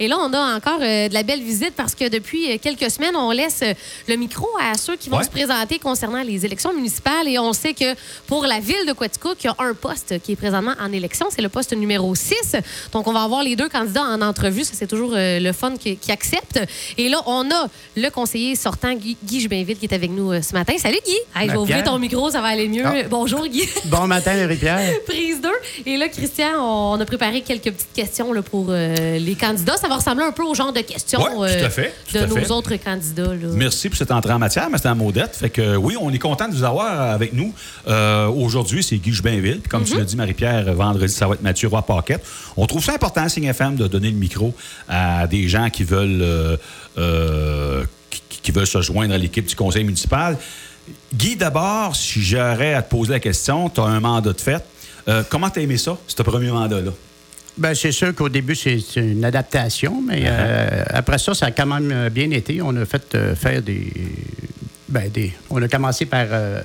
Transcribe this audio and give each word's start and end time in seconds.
Et 0.00 0.08
là, 0.08 0.16
on 0.20 0.32
a 0.32 0.56
encore 0.56 0.78
euh, 0.80 1.08
de 1.08 1.14
la 1.14 1.22
belle 1.22 1.42
visite 1.42 1.72
parce 1.76 1.94
que 1.94 2.08
depuis 2.08 2.52
euh, 2.52 2.56
quelques 2.60 2.90
semaines, 2.90 3.16
on 3.16 3.30
laisse 3.30 3.60
euh, 3.62 3.74
le 4.08 4.16
micro 4.16 4.46
à 4.60 4.76
ceux 4.76 4.96
qui 4.96 5.08
vont 5.08 5.18
Ouais. 5.18 5.24
se 5.24 5.30
présenter 5.30 5.78
concernant 5.78 6.22
les 6.22 6.44
élections 6.44 6.72
municipales. 6.72 7.28
Et 7.28 7.38
on 7.38 7.52
sait 7.52 7.74
que 7.74 7.94
pour 8.26 8.44
la 8.46 8.60
ville 8.60 8.86
de 8.86 8.92
Quaticook, 8.92 9.36
il 9.44 9.46
y 9.46 9.50
a 9.50 9.56
un 9.58 9.74
poste 9.74 10.18
qui 10.22 10.32
est 10.32 10.36
présentement 10.36 10.74
en 10.80 10.92
élection. 10.92 11.26
C'est 11.30 11.42
le 11.42 11.48
poste 11.48 11.72
numéro 11.76 12.14
6. 12.14 12.56
Donc, 12.92 13.06
on 13.06 13.12
va 13.12 13.22
avoir 13.22 13.42
les 13.42 13.56
deux 13.56 13.68
candidats 13.68 14.02
en 14.04 14.20
entrevue. 14.22 14.64
Ça, 14.64 14.72
c'est 14.74 14.86
toujours 14.86 15.12
euh, 15.14 15.38
le 15.40 15.52
fun 15.52 15.76
qui, 15.76 15.96
qui 15.96 16.10
accepte. 16.12 16.60
Et 16.98 17.08
là, 17.08 17.22
on 17.26 17.50
a 17.50 17.66
le 17.96 18.08
conseiller 18.10 18.56
sortant, 18.56 18.94
Guy, 18.94 19.16
Guy 19.24 19.40
Jubinville, 19.40 19.76
qui 19.78 19.86
est 19.86 19.94
avec 19.94 20.10
nous 20.10 20.32
euh, 20.32 20.42
ce 20.42 20.52
matin. 20.54 20.74
Salut, 20.78 20.98
Guy. 21.04 21.16
Hey, 21.36 21.48
je 21.48 21.52
vais 21.52 21.58
ouvrir 21.58 21.84
ton 21.84 21.98
micro, 21.98 22.30
ça 22.30 22.40
va 22.40 22.48
aller 22.48 22.68
mieux. 22.68 22.84
Ah. 22.86 22.94
Bonjour, 23.10 23.46
Guy. 23.46 23.68
Bon 23.86 24.06
matin, 24.06 24.34
Marie-Pierre. 24.34 24.94
Prise 25.06 25.40
2. 25.40 25.48
Et 25.86 25.96
là, 25.96 26.08
Christian, 26.08 26.52
on 26.58 27.00
a 27.00 27.04
préparé 27.04 27.42
quelques 27.42 27.64
petites 27.72 27.92
questions 27.94 28.32
là, 28.32 28.42
pour 28.42 28.70
les 28.70 29.36
candidats. 29.38 29.76
Ça 29.82 29.88
va 29.88 29.96
ressembler 29.96 30.24
un 30.24 30.32
peu 30.32 30.44
au 30.44 30.54
genre 30.54 30.72
de 30.72 30.80
questions 30.80 31.20
Ouais, 31.20 31.58
tout 31.58 31.62
euh, 31.62 31.66
à 31.66 31.70
fait, 31.70 31.92
tout 32.06 32.14
de 32.16 32.22
à 32.22 32.26
nos 32.26 32.36
fait. 32.36 32.50
autres 32.50 32.76
candidats. 32.76 33.34
là. 33.34 33.48
Merci 33.52 33.88
pour 33.88 33.98
cette 33.98 34.12
entrée 34.12 34.32
en 34.32 34.38
matière, 34.38 34.68
en 34.84 34.94
Maudette. 34.94 35.36
Fait 35.36 35.50
que 35.50 35.76
oui, 35.76 35.96
on 36.00 36.10
est 36.12 36.18
content 36.18 36.48
de 36.48 36.54
vous 36.54 36.62
avoir 36.64 37.10
avec 37.10 37.32
nous. 37.32 37.52
Euh, 37.88 38.28
Aujourd'hui, 38.28 38.82
c'est 38.82 38.96
Guy 38.96 39.12
Jubinville. 39.12 39.58
Puis 39.60 39.68
Comme 39.68 39.84
tu 39.84 39.96
l'as 39.96 40.04
dit, 40.04 40.16
Marie-Pierre, 40.16 40.68
euh, 40.68 40.74
vendredi, 40.74 41.12
ça 41.12 41.26
va 41.26 41.34
être 41.34 41.42
Mathieu 41.42 41.68
Roy 41.68 41.82
Paquette. 41.82 42.24
On 42.56 42.66
trouve 42.66 42.84
ça 42.84 42.94
important 42.94 43.22
à 43.22 43.28
Signe 43.28 43.44
FM 43.44 43.76
de 43.76 43.88
donner 43.88 44.10
le 44.10 44.16
micro 44.16 44.54
à 44.88 45.26
des 45.26 45.48
gens 45.48 45.68
qui 45.68 45.84
veulent, 45.84 46.22
euh, 46.22 46.56
euh, 46.98 47.84
qui, 48.08 48.22
qui 48.40 48.52
veulent 48.52 48.66
se 48.66 48.80
joindre 48.82 49.14
à 49.14 49.18
l'équipe 49.18 49.46
du 49.46 49.56
conseil 49.56 49.84
municipal. 49.84 50.38
Guy, 51.14 51.36
d'abord, 51.36 51.96
si 51.96 52.22
j'aurais 52.22 52.74
à 52.74 52.82
te 52.82 52.90
poser 52.90 53.12
la 53.12 53.20
question, 53.20 53.68
tu 53.68 53.80
as 53.80 53.84
un 53.84 54.00
mandat 54.00 54.32
de. 54.32 54.36
Euh, 55.08 55.22
comment 55.28 55.50
tu 55.50 55.58
as 55.58 55.62
aimé 55.62 55.76
ça, 55.76 55.96
ce 56.06 56.22
premier 56.22 56.50
mandat-là? 56.50 56.92
Ben, 57.58 57.74
c'est 57.74 57.92
sûr 57.92 58.14
qu'au 58.14 58.28
début, 58.30 58.54
c'est 58.56 58.78
une 58.96 59.24
adaptation, 59.24 60.02
mais 60.06 60.22
Uh-huh. 60.22 60.26
euh, 60.30 60.84
après 60.88 61.18
ça, 61.18 61.34
ça 61.34 61.46
a 61.46 61.50
quand 61.50 61.66
même 61.66 61.90
euh, 61.92 62.08
bien 62.10 62.30
été. 62.30 62.62
On 62.62 62.74
a 62.76 62.84
fait 62.86 63.14
euh, 63.14 63.34
faire 63.34 63.60
des, 63.60 63.92
ben, 64.88 65.10
des. 65.10 65.32
On 65.50 65.60
a 65.62 65.68
commencé 65.68 66.06
par 66.06 66.26
euh, 66.30 66.62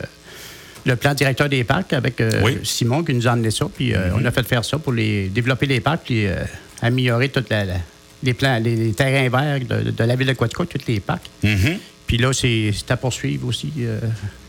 le 0.85 0.95
plan 0.95 1.13
directeur 1.13 1.49
des 1.49 1.63
parcs 1.65 1.91
avec 1.93 2.21
Oui. 2.41 2.59
Simon 2.63 3.03
qui 3.03 3.13
nous 3.13 3.27
a 3.27 3.31
amené 3.31 3.51
ça. 3.51 3.65
Puis 3.75 3.93
on 4.15 4.23
a 4.23 4.31
fait 4.31 4.43
faire 4.47 4.63
ça 4.63 4.77
pour 4.77 4.93
les, 4.93 5.27
développer 5.27 5.65
les 5.65 5.81
parcs 5.81 6.03
puis 6.05 6.25
améliorer 6.81 7.27
toute 7.29 7.49
la, 7.49 7.65
la- 7.65 7.73
les, 8.23 8.33
plans, 8.33 8.57
les, 8.57 8.75
les 8.75 8.93
terrains 8.93 9.29
verts 9.29 9.59
de, 9.83 9.91
de 9.91 10.03
la 10.03 10.15
ville 10.15 10.27
de 10.27 10.33
Quaticook, 10.33 10.69
tous 10.69 10.87
les 10.87 10.99
parcs. 11.01 11.29
Puis 12.07 12.17
là, 12.17 12.31
c'est 12.33 12.71
à 12.89 12.95
poursuivre 12.97 13.47
aussi 13.47 13.71
euh, 13.79 13.99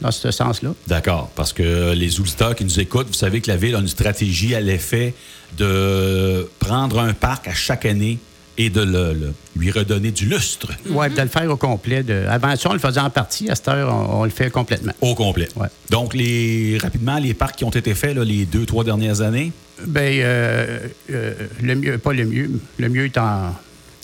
dans 0.01 0.13
ce 0.13 0.31
sens-là. 0.31 0.71
D'accord, 0.87 1.31
parce 1.35 1.53
que 1.53 1.93
les 1.93 2.21
auditeurs 2.21 2.55
qui 2.55 2.65
nous 2.65 2.79
écoutent, 2.81 3.09
vous 3.09 3.13
savez 3.13 3.41
que 3.41 3.51
la 3.51 3.57
Ville 3.57 3.75
a 3.75 3.81
une 3.81 3.89
stratégie 3.89 4.55
à 4.55 4.61
l'effet 4.61 5.13
de 5.57 6.49
prendre 6.61 7.01
un 7.01 7.13
parc 7.15 7.49
à 7.49 7.55
chaque 7.55 7.85
année 7.85 8.19
et 8.61 8.71
de 8.71 8.81
le- 8.81 9.13
le- 9.13 9.35
lui 9.57 9.71
redonner 9.71 10.11
du 10.11 10.27
lustre 10.27 10.69
Oui, 10.91 11.09
de 11.11 11.21
le 11.21 11.29
faire 11.29 11.49
au 11.51 11.57
complet. 11.57 12.03
De, 12.03 12.27
avant 12.29 12.55
ça, 12.57 12.71
on 12.71 12.73
le 12.73 12.79
faisait 12.79 13.01
en 13.01 13.11
partie. 13.11 13.49
À 13.51 13.55
cette 13.55 13.69
heure, 13.69 13.93
on, 13.93 14.21
on 14.21 14.25
le 14.25 14.31
fait 14.31 14.51
complètement. 14.51 14.93
au 15.01 15.15
complet. 15.15 15.49
Ouais. 15.57 15.69
Donc, 15.91 16.15
les, 16.15 16.79
rapidement, 16.81 17.19
les 17.19 17.35
parcs 17.35 17.57
qui 17.57 17.65
ont 17.65 17.71
été 17.71 17.95
faits 17.95 18.17
là, 18.17 18.25
les 18.25 18.47
deux, 18.47 18.67
trois 18.67 18.85
dernières 18.85 19.21
années, 19.21 19.53
Ben, 19.87 20.01
euh, 20.21 20.79
euh, 21.11 21.35
le 21.63 21.75
mieux, 21.77 21.99
pas 21.99 22.13
le 22.13 22.25
mieux. 22.25 22.51
Le 22.79 22.89
mieux 22.89 23.05
est 23.07 23.19
en, 23.19 23.55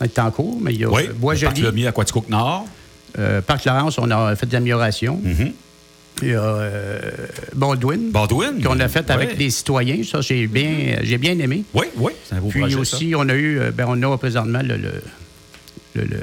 est 0.03 0.19
en 0.21 0.31
cours, 0.31 0.59
mais 0.61 0.73
il 0.73 0.81
y 0.81 0.85
a 0.85 0.89
oui, 0.91 1.03
Bois 1.17 1.35
le 1.35 1.41
parc 1.41 1.57
Joli, 1.57 1.67
Lemieux 1.69 1.89
à 1.89 1.93
Quaticook 1.93 2.29
Nord. 2.29 2.67
Euh, 3.19 3.41
Parc 3.41 3.65
Laurence, 3.65 3.99
on 3.99 4.11
a 4.11 4.35
fait 4.37 4.47
des 4.47 4.57
améliorations. 4.57 5.21
Mhm. 5.23 5.53
Il 6.23 6.29
y 6.29 6.35
a 6.35 6.43
euh, 6.43 7.01
Baldwin, 7.55 8.11
Baldwin. 8.13 8.63
qu'on 8.63 8.79
a 8.79 8.89
fait 8.89 9.11
avec 9.11 9.31
Ouais. 9.31 9.37
les 9.37 9.51
citoyens. 9.51 10.01
Ça, 10.05 10.21
j'ai 10.21 10.47
bien, 10.47 10.99
j'ai 11.03 11.19
bien 11.19 11.37
aimé. 11.39 11.65
Oui, 11.75 11.87
oui, 11.97 12.13
c'est 12.25 12.37
un 12.37 12.41
beau 12.41 12.49
Puis 12.49 12.61
projet, 12.61 12.77
aussi, 12.77 13.15
on 13.17 13.29
a 13.29 13.35
eu, 13.35 13.59
euh, 13.59 13.71
ben, 13.73 13.87
on 13.89 14.01
a 14.13 14.17
présentement 14.17 14.61
le, 14.63 14.77
le, 14.77 14.93
le- 15.97 16.05
le 16.05 16.21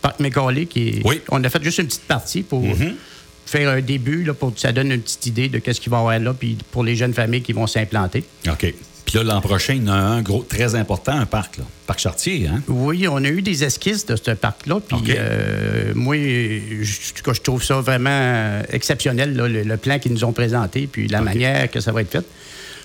Parc 0.00 0.18
Mécaulé 0.20 0.64
qui 0.66 0.88
est. 0.88 1.02
Oui. 1.04 1.20
On 1.30 1.42
a 1.44 1.48
fait 1.50 1.62
juste 1.62 1.78
une 1.78 1.86
petite 1.86 2.02
partie 2.08 2.42
pour 2.42 2.62
Mhm. 2.62 2.94
faire 3.44 3.68
un 3.68 3.80
début, 3.82 4.24
là, 4.24 4.32
pour 4.32 4.54
que 4.54 4.60
ça 4.60 4.72
donne 4.72 4.90
une 4.90 5.02
petite 5.02 5.26
idée 5.26 5.48
de 5.50 5.58
qu'est-ce 5.58 5.80
qu'il 5.80 5.90
va 5.90 5.98
y 5.98 6.00
avoir 6.00 6.18
là, 6.18 6.32
puis 6.34 6.56
pour 6.70 6.82
les 6.82 6.96
jeunes 6.96 7.12
familles 7.14 7.42
qui 7.42 7.52
vont 7.52 7.66
s'implanter. 7.66 8.24
OK. 8.50 8.74
Puis 9.12 9.18
là, 9.22 9.34
l'an 9.34 9.40
prochain, 9.42 9.74
il 9.74 9.84
y 9.84 9.90
en 9.90 9.92
a 9.92 9.96
un 9.96 10.22
gros, 10.22 10.42
très 10.42 10.74
important, 10.74 11.12
un 11.12 11.26
parc, 11.26 11.58
là. 11.58 11.64
Parc 11.86 11.98
Chartier, 12.00 12.46
hein? 12.48 12.62
Oui, 12.66 13.06
on 13.08 13.16
a 13.22 13.28
eu 13.28 13.42
des 13.42 13.62
esquisses 13.62 14.06
de 14.06 14.16
ce 14.16 14.30
parc-là. 14.30 14.76
Puis 14.88 14.96
OK. 14.96 15.10
euh, 15.10 15.92
moi, 15.94 16.16
je, 16.16 17.10
en 17.10 17.14
tout 17.16 17.22
cas, 17.22 17.32
je 17.34 17.40
trouve 17.42 17.62
ça 17.62 17.80
vraiment 17.82 18.62
exceptionnel, 18.70 19.36
là, 19.36 19.48
le, 19.48 19.64
le 19.64 19.76
plan 19.76 19.98
qu'ils 19.98 20.12
nous 20.12 20.24
ont 20.24 20.32
présenté, 20.32 20.88
puis 20.90 21.08
la 21.08 21.20
manière 21.20 21.70
que 21.70 21.80
ça 21.80 21.92
va 21.92 22.00
être 22.00 22.10
fait. 22.10 22.24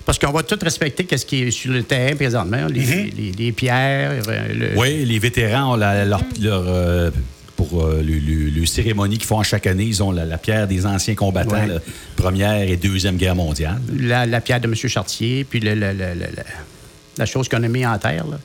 Parce 0.04 0.18
qu'on 0.18 0.30
va 0.32 0.42
tout 0.42 0.58
respecter 0.62 1.06
ce 1.16 1.24
qui 1.24 1.44
est 1.44 1.50
sur 1.50 1.72
le 1.72 1.82
terrain 1.82 2.14
présentement, 2.14 2.66
les, 2.66 3.10
les- 3.16 3.32
les 3.32 3.52
pierres. 3.52 4.22
euh, 4.28 4.48
le- 4.74 4.78
Oui, 4.78 5.04
les 5.06 5.18
vétérans 5.18 5.72
ont 5.72 5.76
la- 5.76 6.04
leur, 6.04 6.20
leur, 6.42 6.64
euh, 6.66 7.10
pour 7.58 7.84
euh, 7.84 8.02
le, 8.02 8.14
le- 8.20 8.50
le 8.50 8.66
cérémonie 8.66 9.18
qu'ils 9.18 9.26
font 9.26 9.42
chaque 9.42 9.66
année, 9.66 9.82
ils 9.84 10.00
ont 10.02 10.12
la, 10.12 10.24
la 10.24 10.38
pierre 10.38 10.68
des 10.68 10.86
anciens 10.86 11.16
combattants, 11.16 11.56
Ouais. 11.56 11.66
la 11.66 11.80
Première 12.16 12.62
et 12.62 12.76
Deuxième 12.76 13.16
Guerre 13.16 13.34
mondiale. 13.34 13.80
La, 13.98 14.24
la 14.26 14.40
pierre 14.40 14.60
de 14.60 14.68
M. 14.68 14.74
Chartier, 14.76 15.42
puis 15.44 15.58
le- 15.58 15.74
la 17.18 17.26
chose 17.26 17.48
qu'on 17.48 17.62
a 17.64 17.68
mis 17.68 17.84
en 17.84 17.98
terre. 17.98 18.24
là. 18.28 18.38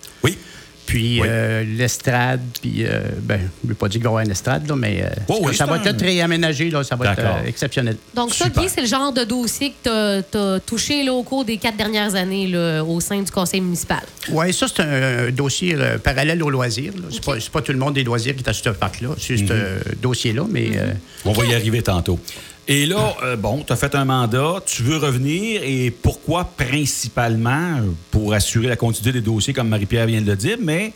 Puis 0.85 1.19
Oui. 1.21 1.27
euh, 1.29 1.63
l'estrade, 1.77 2.41
puis, 2.61 2.83
euh, 2.85 2.99
ben, 3.21 3.39
je 3.39 3.67
ne 3.67 3.69
veux 3.69 3.75
pas 3.75 3.88
dire 3.88 3.94
qu'il 3.99 4.03
va 4.03 4.09
y 4.09 4.11
avoir 4.11 4.23
une 4.25 4.31
estrade, 4.31 4.67
là, 4.67 4.75
mais 4.75 5.01
euh, 5.03 5.09
Oh, 5.29 5.39
oui, 5.41 5.55
ça 5.55 5.66
va 5.66 5.75
un- 5.75 5.83
être 5.83 6.01
réaménagé, 6.01 6.69
là, 6.69 6.83
ça 6.83 6.95
va 6.95 7.11
être 7.13 7.19
euh, 7.19 7.45
exceptionnel. 7.47 7.95
Donc, 8.13 8.33
ça. 8.33 8.49
Guy, 8.49 8.67
c'est 8.67 8.81
le 8.81 8.88
genre 8.88 9.11
de 9.13 9.23
dossier 9.23 9.73
que 9.83 10.21
tu 10.21 10.38
as, 10.38 10.59
touché 10.59 11.03
là, 11.03 11.13
au 11.13 11.23
cours 11.23 11.45
des 11.45 11.57
quatre 11.57 11.77
dernières 11.77 12.16
années 12.16 12.47
là, 12.47 12.83
au 12.83 12.99
sein 12.99 13.21
du 13.21 13.31
conseil 13.31 13.61
municipal. 13.61 14.03
Oui, 14.29 14.53
ça, 14.53 14.67
c'est 14.67 14.81
un 14.83 15.31
dossier 15.31 15.75
euh, 15.75 15.97
parallèle 15.97 16.44
aux 16.44 16.49
loisirs. 16.49 16.94
C'est 17.09 17.17
OK. 17.17 17.25
pas, 17.25 17.39
c'est 17.39 17.50
pas 17.51 17.61
tout 17.61 17.71
le 17.71 17.79
monde 17.79 17.94
des 17.94 18.03
loisirs 18.03 18.35
qui 18.35 18.44
est 18.44 18.50
à 18.50 18.53
ce 18.53 18.69
parc-là. 18.69 19.09
C'est 19.17 19.38
ce 19.38 19.44
euh, 19.50 19.79
dossier-là, 20.01 20.44
mais 20.50 20.71
euh, 20.75 20.91
On 21.25 21.31
va 21.31 21.45
y 21.45 21.53
arriver 21.55 21.81
tantôt. 21.81 22.19
Et 22.68 22.85
là, 22.85 23.13
euh, 23.24 23.35
bon, 23.35 23.63
tu 23.66 23.74
as 23.74 23.75
fait 23.75 23.94
un 23.94 24.06
mandat, 24.06 24.56
tu 24.66 24.84
veux 24.84 24.97
revenir 24.97 25.62
et 25.63 25.91
pourquoi 25.91 26.46
principalement? 26.46 27.79
Pour 28.09 28.34
assurer 28.34 28.68
la 28.68 28.78
continuité 28.78 29.19
des 29.19 29.22
dossiers, 29.22 29.53
comme 29.53 29.68
Marie-Pierre 29.68 30.06
vient 30.06 30.22
de 30.22 30.28
le 30.28 30.38
dire, 30.38 30.57
mais 30.62 30.94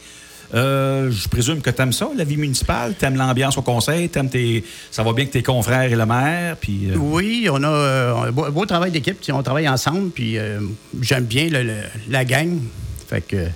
euh, 0.54 1.12
je 1.12 1.28
présume 1.28 1.60
que 1.60 1.70
tu 1.70 1.82
aimes 1.82 1.92
ça, 1.92 2.10
la 2.16 2.24
vie 2.24 2.38
municipale, 2.38 2.96
tu 2.98 3.04
aimes 3.04 3.18
l'ambiance 3.18 3.58
au 3.58 3.62
conseil, 3.62 4.08
t'aimes 4.08 4.30
tes, 4.30 4.64
ça 4.92 5.04
va 5.04 5.12
bien 5.12 5.26
que 5.26 5.32
tes 5.32 5.44
confrères 5.44 5.92
et 5.92 5.96
le 5.96 6.06
maire, 6.06 6.56
puis... 6.56 6.90
euh, 6.90 6.96
oui, 6.96 7.50
on 7.52 7.62
a 7.62 8.28
un 8.28 8.32
beau, 8.32 8.66
travail 8.66 8.92
d'équipe. 8.92 9.18
On 9.34 9.44
travaille 9.44 9.68
ensemble, 9.68 10.12
puis 10.12 10.38
j'aime 11.02 11.26
bien 11.26 11.50
la 12.10 12.24
gang. 12.24 12.60
Fait 13.10 13.22
que. 13.22 13.48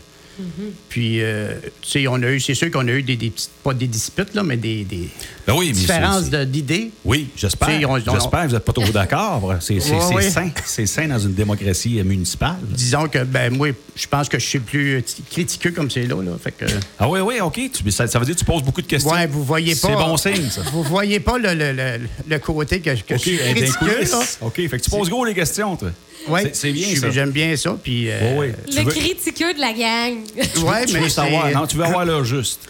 Puis, 0.89 1.21
euh, 1.21 1.53
tu 1.81 1.89
sais, 2.01 2.07
on 2.07 2.15
a 2.15 2.27
eu, 2.31 2.39
c'est 2.39 2.53
sûr 2.55 2.71
qu'on 2.71 2.87
a 2.87 2.91
eu 2.91 3.03
des, 3.03 3.15
des 3.15 3.29
petites, 3.29 3.51
pas 3.63 3.73
des 3.73 3.87
disputes, 3.87 4.33
là, 4.33 4.43
mais 4.43 4.57
des, 4.57 4.83
des 4.83 5.09
ben 5.45 5.53
oui, 5.55 5.71
différences 5.71 6.29
d'idées. 6.29 6.91
Oui, 7.05 7.29
j'espère. 7.35 7.69
J'espère 7.69 8.43
que 8.43 8.47
vous 8.47 8.53
n'êtes 8.53 8.65
pas 8.65 8.73
toujours 8.73 8.91
d'accord. 8.93 9.53
C'est 9.59 9.75
Ouais, 9.91 10.15
ouais. 10.15 10.29
sain. 10.29 10.49
C'est 10.65 10.85
sain 10.85 11.07
dans 11.07 11.19
une 11.19 11.33
démocratie 11.33 12.01
municipale. 12.03 12.57
Disons 12.69 13.07
que, 13.07 13.23
ben, 13.23 13.55
moi, 13.55 13.69
je 13.95 14.07
pense 14.07 14.29
que 14.29 14.39
je 14.39 14.45
suis 14.45 14.59
plus 14.59 15.03
critiqueux 15.29 15.71
comme 15.71 15.89
c'est 15.91 16.03
là, 16.07 16.21
là. 16.21 16.31
Fait 16.41 16.51
que. 16.51 16.65
Ah 16.99 17.09
oui, 17.09 17.19
oui, 17.19 17.39
OK. 17.41 17.59
Tu- 17.73 17.91
ça, 17.91 18.07
ça 18.07 18.19
veut 18.19 18.25
dire 18.25 18.35
que 18.35 18.39
tu 18.39 18.45
poses 18.45 18.63
beaucoup 18.63 18.81
de 18.81 18.87
questions. 18.87 19.11
Ouais, 19.11 19.27
vous 19.27 19.43
voyez 19.43 19.75
pas. 19.75 19.87
C'est 19.89 19.93
bon 19.95 20.17
signe, 20.17 20.49
ça. 20.49 20.61
Vous 20.71 20.83
voyez 20.83 21.19
pas 21.19 21.37
le, 21.37 21.53
le- 21.53 21.73
le- 21.73 21.99
le 22.27 22.39
côté 22.39 22.79
que, 22.79 22.91
je 22.95 23.17
suis 23.17 23.37
d'un 23.37 23.53
critiqueux, 23.53 24.01
là. 24.11 24.19
OK, 24.41 24.55
fait 24.55 24.69
que 24.69 24.77
tu 24.83 24.89
poses 24.89 25.09
gros 25.09 25.25
les 25.25 25.33
questions, 25.33 25.75
toi. 25.75 25.89
Ouais, 26.27 26.49
C'est- 26.53 26.71
bien, 26.71 26.87
je 26.93 26.99
ça. 26.99 27.09
J'aime 27.11 27.31
bien 27.31 27.55
ça. 27.55 27.77
Puis, 27.81 28.09
euh, 28.09 28.37
Oui, 28.37 28.47
oui. 28.47 28.75
Le 28.75 28.83
veux- 28.83 28.91
critiqueux 28.91 29.53
de 29.53 29.59
la 29.59 29.73
gang. 29.73 30.19
ouais, 30.65 30.85
tu 30.85 30.93
mais 30.93 30.99
veux 31.01 31.09
savoir, 31.09 31.47
c'est- 31.47 31.53
non? 31.53 31.67
Tu 31.67 31.77
veux 31.77 31.83
avoir 31.83 32.05
l'heure 32.05 32.23
juste. 32.25 32.61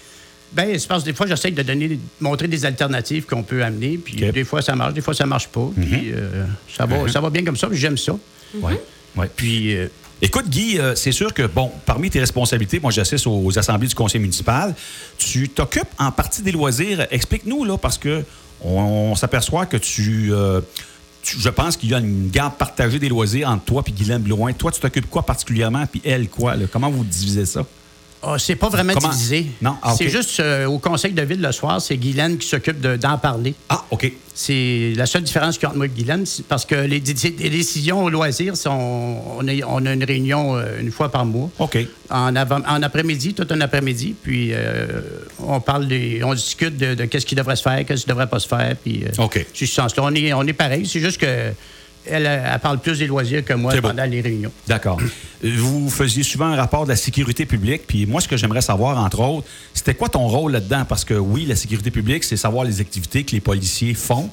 Ben, 0.54 0.78
c'est 0.78 0.88
parce 0.88 1.04
que 1.04 1.10
des 1.10 1.16
fois, 1.16 1.28
j'essaie 1.28 1.52
de 1.52 1.62
donner, 1.64 1.98
montrer 2.20 2.48
des 2.48 2.66
alternatives 2.66 3.26
qu'on 3.26 3.44
peut 3.44 3.64
amener. 3.64 3.98
Puis 3.98 4.16
des 4.16 4.44
fois, 4.44 4.62
ça 4.62 4.76
marche, 4.76 4.94
des 4.94 5.02
fois, 5.02 5.14
ça 5.14 5.26
marche 5.26 5.48
pas. 5.48 5.70
Puis 5.80 6.12
euh, 6.14 6.46
ça, 6.76 6.86
va, 6.86 7.08
ça 7.08 7.22
va 7.22 7.30
bien 7.30 7.44
comme 7.44 7.56
ça, 7.58 7.68
puis 7.68 7.78
j'aime 7.78 7.98
ça. 7.98 8.14
Oui. 8.56 8.74
Ouais. 9.16 9.30
Puis, 9.36 9.76
euh, 9.76 9.88
Écoute, 10.24 10.48
Guy, 10.50 10.78
euh, 10.78 10.94
c'est 10.94 11.12
sûr 11.12 11.34
que, 11.34 11.48
bon, 11.48 11.72
parmi 11.84 12.12
tes 12.12 12.20
responsabilités, 12.20 12.80
moi, 12.80 12.92
j'assiste 12.92 13.26
aux, 13.26 13.42
aux 13.44 13.58
assemblées 13.58 13.88
du 13.88 13.96
conseil 13.96 14.22
municipal. 14.22 14.76
Tu 15.18 15.50
t'occupes 15.50 15.90
en 15.98 16.12
partie 16.12 16.44
des 16.44 16.52
loisirs. 16.52 17.08
Explique-nous, 17.10 17.64
là, 17.66 17.76
parce 17.80 17.98
que 17.98 18.24
on, 18.64 18.70
on 19.12 19.16
s'aperçoit 19.16 19.66
que 19.66 19.78
tu, 19.78 20.30
euh, 20.32 20.62
Je 21.24 21.50
pense 21.50 21.78
qu'il 21.78 21.90
y 21.90 21.94
a 21.94 22.00
une 22.00 22.30
garde 22.30 22.56
partagée 22.56 23.00
des 23.00 23.10
loisirs 23.10 23.50
entre 23.50 23.66
toi 23.66 23.84
et 23.86 23.92
Guylaine 23.92 24.22
Blouin. 24.22 24.54
Toi, 24.54 24.72
tu 24.72 24.80
t'occupes 24.80 25.10
quoi 25.10 25.24
particulièrement, 25.24 25.86
puis 25.86 26.02
elle, 26.04 26.30
quoi? 26.30 26.56
Comment 26.72 26.90
vous 26.90 27.04
divisez 27.04 27.46
ça? 27.46 27.66
Ah, 28.24 28.36
c'est 28.38 28.56
pas 28.56 28.70
vraiment 28.70 28.94
Comment- 28.94 29.10
divisé. 29.10 29.48
Non? 29.62 29.76
Ah, 29.82 29.94
C'est 29.98 30.10
juste 30.10 30.40
euh, 30.40 30.66
au 30.66 30.78
conseil 30.80 31.12
de 31.14 31.22
ville 31.22 31.42
le 31.42 31.52
soir, 31.52 31.82
c'est 31.82 31.98
Guylaine 31.98 32.38
qui 32.38 32.48
s'occupe 32.48 32.80
de- 32.80 32.96
d'en 32.96 33.18
parler. 33.18 33.54
Ah, 33.70 33.84
OK. 33.92 34.12
C'est 34.34 34.94
la 34.96 35.06
seule 35.06 35.24
différence 35.24 35.56
qu'il 35.58 35.64
y 35.64 35.66
a 35.66 35.70
entre 35.70 35.78
moi 35.78 35.86
et 35.86 35.90
Guylaine, 35.90 36.24
parce 36.48 36.66
que 36.66 36.76
les, 36.76 37.00
dé- 37.00 37.36
les 37.38 37.50
décisions 37.50 38.04
au 38.04 38.10
loisir, 38.10 38.56
sont, 38.56 38.70
on, 39.38 39.48
a, 39.48 39.52
on 39.68 39.86
a 39.86 39.94
une 39.94 40.04
réunion 40.04 40.56
euh, 40.56 40.80
une 40.80 40.92
fois 40.92 41.12
par 41.12 41.26
mois. 41.26 41.50
OK. 41.60 41.78
En, 42.10 42.36
après-midi, 42.36 43.34
tout 43.34 43.48
un 43.50 43.62
après-midi, 43.62 44.16
puis 44.22 44.52
euh, 44.54 45.02
on 45.40 45.60
parle 45.60 45.88
des, 45.88 46.24
on 46.24 46.34
discute 46.34 46.78
de, 46.78 46.96
de 46.96 47.06
qu'est-ce 47.06 47.26
qui 47.26 47.36
devrait 47.36 47.56
se 47.56 47.64
faire, 47.64 47.86
qu'est-ce 47.86 48.04
qui 48.04 48.10
devrait 48.10 48.28
pas 48.30 48.40
se 48.40 48.48
faire, 48.48 48.76
puis 48.82 49.04
OK. 49.18 49.46
ce 49.54 49.66
sens-là, 49.66 50.04
on 50.04 50.14
est, 50.16 50.34
on 50.34 50.44
est 50.44 50.54
pareil. 50.54 50.86
C'est 50.88 51.00
juste 51.00 51.20
que 51.20 51.52
elle, 52.06 52.26
elle 52.26 52.60
parle 52.60 52.80
plus 52.80 53.00
des 53.00 53.08
loisirs 53.08 53.44
que 53.46 53.54
moi 53.54 53.74
pendant 53.82 54.06
les 54.06 54.22
réunions. 54.22 54.52
D'accord. 54.68 55.00
Vous 55.44 55.90
faisiez 55.90 56.24
souvent 56.24 56.46
un 56.48 56.56
rapport 56.56 56.84
de 56.86 56.90
la 56.90 56.96
sécurité 56.96 57.46
publique, 57.46 57.84
puis 57.88 58.06
moi, 58.06 58.22
ce 58.22 58.28
que 58.28 58.38
j'aimerais 58.38 58.62
savoir, 58.62 58.98
entre 58.98 59.20
autres, 59.22 59.48
c'était 59.74 59.94
quoi 59.96 60.10
ton 60.10 60.28
rôle 60.28 60.52
là-dedans? 60.52 60.86
Parce 60.88 61.06
que 61.06 61.14
oui, 61.14 61.46
la 61.46 61.56
sécurité 61.56 61.92
publique, 61.92 62.24
c'est 62.24 62.38
savoir 62.38 62.66
les 62.66 62.82
activités 62.82 63.24
que 63.24 63.32
les 63.32 63.42
policiers 63.42 63.94
font. 63.94 64.30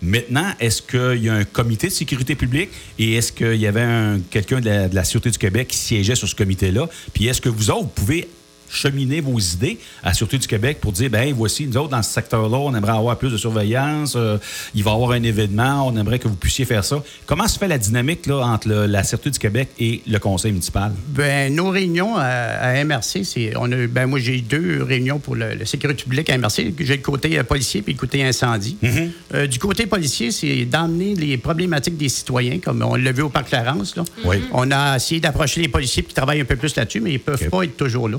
Maintenant, 0.00 0.46
est-ce 0.60 0.80
qu'il 0.80 1.24
y 1.24 1.28
a 1.28 1.34
un 1.34 1.44
comité 1.44 1.88
de 1.88 1.92
sécurité 1.92 2.36
publique 2.36 2.70
et 3.00 3.14
est-ce 3.14 3.32
qu'il 3.32 3.56
y 3.56 3.66
avait 3.66 3.82
un- 3.82 4.20
quelqu'un 4.30 4.60
de 4.60 4.68
la, 4.68 4.88
de 4.88 4.94
la 4.94 5.02
Sûreté 5.02 5.28
du 5.30 5.38
Québec 5.38 5.66
qui 5.68 5.76
siégeait 5.76 6.14
sur 6.14 6.28
ce 6.28 6.36
comité-là? 6.36 6.88
Puis 7.12 7.26
est-ce 7.26 7.40
que 7.40 7.48
vous 7.48 7.70
autres, 7.70 7.80
vous 7.82 7.86
pouvez 7.88 8.28
cheminer 8.70 9.20
vos 9.20 9.38
idées 9.38 9.78
à 10.02 10.08
la 10.08 10.14
Sûreté 10.14 10.38
du 10.38 10.46
Québec 10.46 10.78
pour 10.80 10.92
dire, 10.92 11.10
ben 11.10 11.32
voici, 11.34 11.66
nous 11.66 11.76
autres, 11.76 11.90
dans 11.90 12.02
ce 12.02 12.10
secteur-là, 12.12 12.56
on 12.58 12.74
aimerait 12.74 12.92
avoir 12.96 13.16
plus 13.18 13.30
de 13.30 13.36
surveillance, 13.36 14.14
euh, 14.16 14.38
il 14.74 14.84
va 14.84 14.90
y 14.90 14.94
avoir 14.94 15.10
un 15.12 15.22
événement, 15.22 15.86
on 15.86 15.96
aimerait 15.96 16.18
que 16.18 16.28
vous 16.28 16.36
puissiez 16.36 16.64
faire 16.64 16.84
ça. 16.84 17.02
Comment 17.26 17.48
se 17.48 17.58
fait 17.58 17.68
la 17.68 17.78
dynamique 17.78 18.26
là, 18.26 18.40
entre 18.46 18.68
le- 18.68 18.86
la 18.86 19.04
Sûreté 19.04 19.30
du 19.30 19.38
Québec 19.38 19.68
et 19.78 20.02
le 20.06 20.18
Conseil 20.18 20.52
municipal? 20.52 20.92
Ben, 21.08 21.54
nos 21.54 21.70
réunions 21.70 22.16
à, 22.16 22.24
à 22.24 22.84
MRC, 22.84 23.24
c'est. 23.24 23.52
On 23.56 23.70
a, 23.72 23.86
ben, 23.86 24.06
moi, 24.06 24.18
j'ai 24.18 24.36
eu 24.38 24.42
deux 24.42 24.82
réunions 24.82 25.18
pour 25.18 25.34
le, 25.36 25.54
la 25.54 25.64
sécurité 25.66 26.02
publique 26.04 26.30
à 26.30 26.38
MRC. 26.38 26.74
J'ai 26.78 26.96
le 26.96 27.02
côté 27.02 27.38
euh, 27.38 27.42
policier 27.44 27.82
puis 27.82 27.94
le 27.94 27.98
côté 27.98 28.24
incendie. 28.24 28.76
Euh, 29.34 29.46
du 29.46 29.58
côté 29.58 29.86
policier, 29.86 30.30
c'est 30.30 30.64
d'emmener 30.64 31.14
les 31.14 31.36
problématiques 31.38 31.96
des 31.96 32.08
citoyens, 32.08 32.58
comme 32.58 32.82
on 32.82 32.94
l'a 32.96 33.12
vu 33.12 33.22
au 33.22 33.28
Parc 33.28 33.48
Clarence. 33.48 33.96
Là. 33.96 34.04
On 34.52 34.70
a 34.70 34.96
essayé 34.96 35.20
d'approcher 35.20 35.60
les 35.60 35.68
policiers 35.68 36.02
qui 36.02 36.14
travaillent 36.14 36.40
un 36.40 36.44
peu 36.44 36.56
plus 36.56 36.74
là-dessus, 36.76 37.00
mais 37.00 37.12
ils 37.12 37.20
peuvent 37.20 37.40
OK. 37.42 37.50
pas 37.50 37.62
être 37.64 37.76
toujours 37.76 38.08
là. 38.08 38.18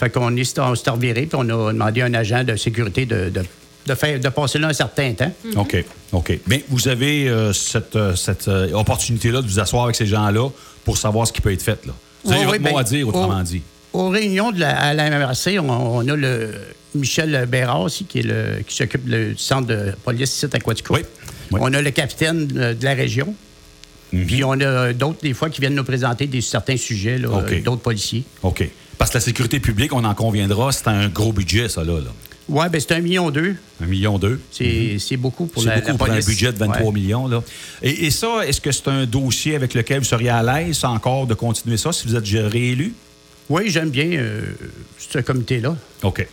Fait 0.00 0.10
qu'on 0.10 0.36
est, 0.36 0.58
on 0.58 0.74
s'est 0.74 0.90
reviré, 0.90 1.22
puis 1.26 1.38
on 1.40 1.48
a 1.68 1.72
demandé 1.72 2.02
à 2.02 2.06
un 2.06 2.14
agent 2.14 2.44
de 2.44 2.56
sécurité 2.56 3.06
de, 3.06 3.30
de, 3.30 3.42
de 3.86 3.94
faire, 3.94 4.18
de 4.20 4.28
passer 4.28 4.58
là 4.58 4.68
un 4.68 4.72
certain 4.72 5.12
temps. 5.12 5.32
OK. 5.56 5.84
OK. 6.12 6.38
Bien, 6.46 6.60
vous 6.68 6.88
avez 6.88 7.28
euh, 7.28 7.52
cette, 7.52 7.96
euh, 7.96 8.14
cette 8.14 8.48
euh, 8.48 8.72
opportunité-là 8.72 9.42
de 9.42 9.46
vous 9.46 9.60
asseoir 9.60 9.84
avec 9.84 9.96
ces 9.96 10.06
gens-là 10.06 10.48
pour 10.84 10.96
savoir 10.98 11.26
ce 11.26 11.32
qui 11.32 11.40
peut 11.40 11.52
être 11.52 11.62
fait. 11.62 11.84
Là. 11.86 11.92
Vous 12.24 12.32
avez 12.32 12.40
Oui, 12.40 12.46
votre 12.46 12.58
oui, 12.58 12.64
mot 12.70 12.74
ben, 12.76 12.80
à 12.80 12.84
dire, 12.84 13.08
autrement 13.08 13.40
au- 13.40 13.42
dit. 13.42 13.62
Aux 13.92 14.08
réunions 14.10 14.52
de 14.52 14.60
la, 14.60 14.76
à 14.78 14.94
la 14.94 15.08
MRC, 15.10 15.58
on, 15.58 15.70
on 15.70 16.08
a 16.08 16.16
le 16.16 16.50
Michel 16.94 17.46
Bérard 17.48 17.80
aussi, 17.82 18.04
qui, 18.04 18.18
est 18.20 18.22
le, 18.22 18.62
qui 18.66 18.74
s'occupe 18.76 19.04
du 19.08 19.34
centre 19.38 19.66
de 19.68 19.92
police 20.04 20.34
ici 20.36 20.46
à 20.52 20.58
Quatico. 20.58 20.94
Oui, 20.94 21.00
oui. 21.52 21.60
On 21.62 21.72
a 21.72 21.80
le 21.80 21.90
capitaine 21.90 22.46
de 22.46 22.76
la 22.84 22.94
région. 22.94 23.34
Mhm. 24.12 24.26
Puis 24.26 24.44
on 24.44 24.52
a 24.60 24.92
d'autres, 24.92 25.20
des 25.22 25.34
fois, 25.34 25.50
qui 25.50 25.60
viennent 25.60 25.74
nous 25.74 25.84
présenter 25.84 26.26
des, 26.26 26.40
certains 26.40 26.76
sujets, 26.76 27.18
d'autres 27.18 27.82
policiers. 27.82 28.24
OK. 28.42 28.68
Parce 28.98 29.10
que 29.10 29.16
la 29.18 29.20
sécurité 29.20 29.60
publique, 29.60 29.92
on 29.92 30.04
en 30.04 30.14
conviendra, 30.14 30.72
c'est 30.72 30.88
un 30.88 31.08
gros 31.08 31.32
budget, 31.32 31.68
ça, 31.68 31.84
là. 31.84 31.94
là. 32.00 32.10
Oui, 32.48 32.64
bien, 32.70 32.78
c'est 32.80 32.92
un 32.92 33.00
million 33.00 33.30
deux. 33.30 33.56
Un 33.82 33.86
million 33.86 34.18
deux. 34.18 34.40
C'est 34.50 35.16
beaucoup 35.16 35.46
pour 35.46 35.62
Mhm. 35.62 35.68
C'est 35.68 35.74
la, 35.74 35.80
beaucoup 35.80 35.92
la 35.92 35.98
pour 35.98 36.10
un 36.14 36.20
budget 36.20 36.52
de 36.52 36.58
23 36.58 36.86
Ouais. 36.86 36.92
millions. 36.92 37.26
Là. 37.26 37.42
Et, 37.82 38.06
et 38.06 38.10
ça, 38.10 38.46
est-ce 38.46 38.60
que 38.60 38.70
c'est 38.72 38.88
un 38.88 39.04
dossier 39.04 39.56
avec 39.56 39.74
lequel 39.74 39.98
vous 39.98 40.04
seriez 40.04 40.28
à 40.30 40.42
l'aise 40.42 40.84
encore 40.84 41.26
de 41.26 41.34
continuer 41.34 41.76
ça 41.76 41.92
si 41.92 42.06
vous 42.06 42.14
êtes 42.14 42.22
déjà 42.22 42.46
réélu? 42.48 42.94
Oui, 43.50 43.64
j'aime 43.68 43.90
bien 43.90 44.06
euh, 44.12 44.42
ce 44.98 45.18
comité-là. 45.18 45.76
OK. 46.02 46.26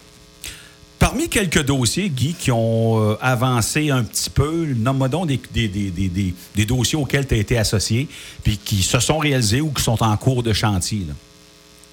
Parmi 0.99 1.27
quelques 1.27 1.63
dossiers, 1.65 2.09
Guy, 2.09 2.33
qui 2.33 2.51
ont 2.51 2.99
euh, 3.11 3.15
avancé 3.19 3.89
un 3.89 4.03
petit 4.03 4.29
peu, 4.29 4.67
nomme-moi 4.77 5.09
donc 5.09 5.27
des, 5.27 5.39
des, 5.53 5.67
des, 5.67 5.89
des, 5.91 6.07
des- 6.07 6.33
des 6.55 6.65
dossiers 6.65 6.97
auxquels 6.97 7.27
tu 7.27 7.33
as 7.33 7.37
été 7.37 7.57
associé, 7.57 8.07
puis 8.43 8.57
qui 8.57 8.81
se 8.83 8.99
sont 8.99 9.17
réalisés 9.17 9.59
ou 9.61 9.71
qui 9.71 9.83
sont 9.83 10.01
en 10.01 10.15
cours 10.15 10.43
de 10.43 10.53
chantier. 10.53 10.99
là. 11.07 11.13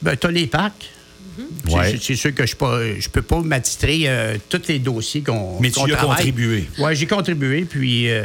Ben, 0.02 0.16
tu 0.16 0.26
as 0.26 0.30
les 0.30 0.46
packs. 0.46 0.90
C'est- 1.68 1.74
Ouais. 1.74 1.98
C'est 2.00 2.16
sûr 2.16 2.34
que 2.34 2.44
je 2.46 2.54
ne 2.54 3.08
peux 3.12 3.22
pas 3.22 3.40
m'attitrer 3.40 4.02
euh, 4.06 4.36
tous 4.48 4.62
les 4.68 4.78
dossiers 4.78 5.22
qu'on 5.22 5.58
Mais 5.60 5.70
tu 5.70 5.80
y 5.80 5.92
as 5.92 5.96
contribué. 5.96 6.68
Oui, 6.78 6.96
j'ai 6.96 7.06
contribué. 7.06 7.64
Puis, 7.64 8.10
euh, 8.10 8.24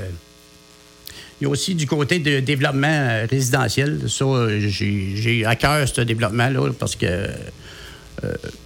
il 1.40 1.44
y 1.44 1.48
a 1.48 1.50
aussi 1.50 1.76
du 1.76 1.86
côté 1.86 2.20
de 2.20 2.40
développement 2.40 2.88
euh, 2.88 3.28
résidentiel. 3.30 4.02
Ça, 4.10 4.26
euh, 4.26 4.60
j'ai 4.70 5.46
à 5.46 5.56
cœur 5.56 5.88
ce 5.88 6.02
développement-là 6.02 6.72
parce 6.78 6.96
que. 6.96 7.06
euh, 7.06 7.30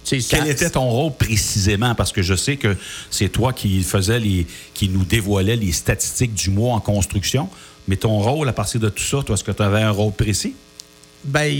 Quel 0.08 0.22
ça- 0.22 0.46
était 0.48 0.70
ton 0.70 0.88
rôle 0.88 1.12
précisément? 1.12 1.94
Parce 1.94 2.12
que 2.12 2.22
je 2.22 2.34
sais 2.34 2.56
que 2.56 2.76
c'est 3.10 3.28
toi 3.28 3.52
qui 3.52 3.82
faisais 3.82 4.18
les, 4.18 4.46
qui 4.74 4.88
nous 4.88 5.04
dévoilais 5.04 5.56
les 5.56 5.72
statistiques 5.72 6.34
du 6.34 6.50
mois 6.50 6.74
en 6.74 6.80
construction. 6.80 7.48
Mais 7.88 7.96
ton 7.96 8.18
rôle 8.20 8.48
à 8.48 8.52
partir 8.52 8.80
de 8.80 8.88
tout 8.88 9.02
ça, 9.02 9.18
toi, 9.24 9.34
est-ce 9.34 9.44
que 9.44 9.50
tu 9.52 9.62
avais 9.62 9.82
un 9.82 9.90
rôle 9.90 10.12
précis? 10.12 10.54
Ben, 11.24 11.52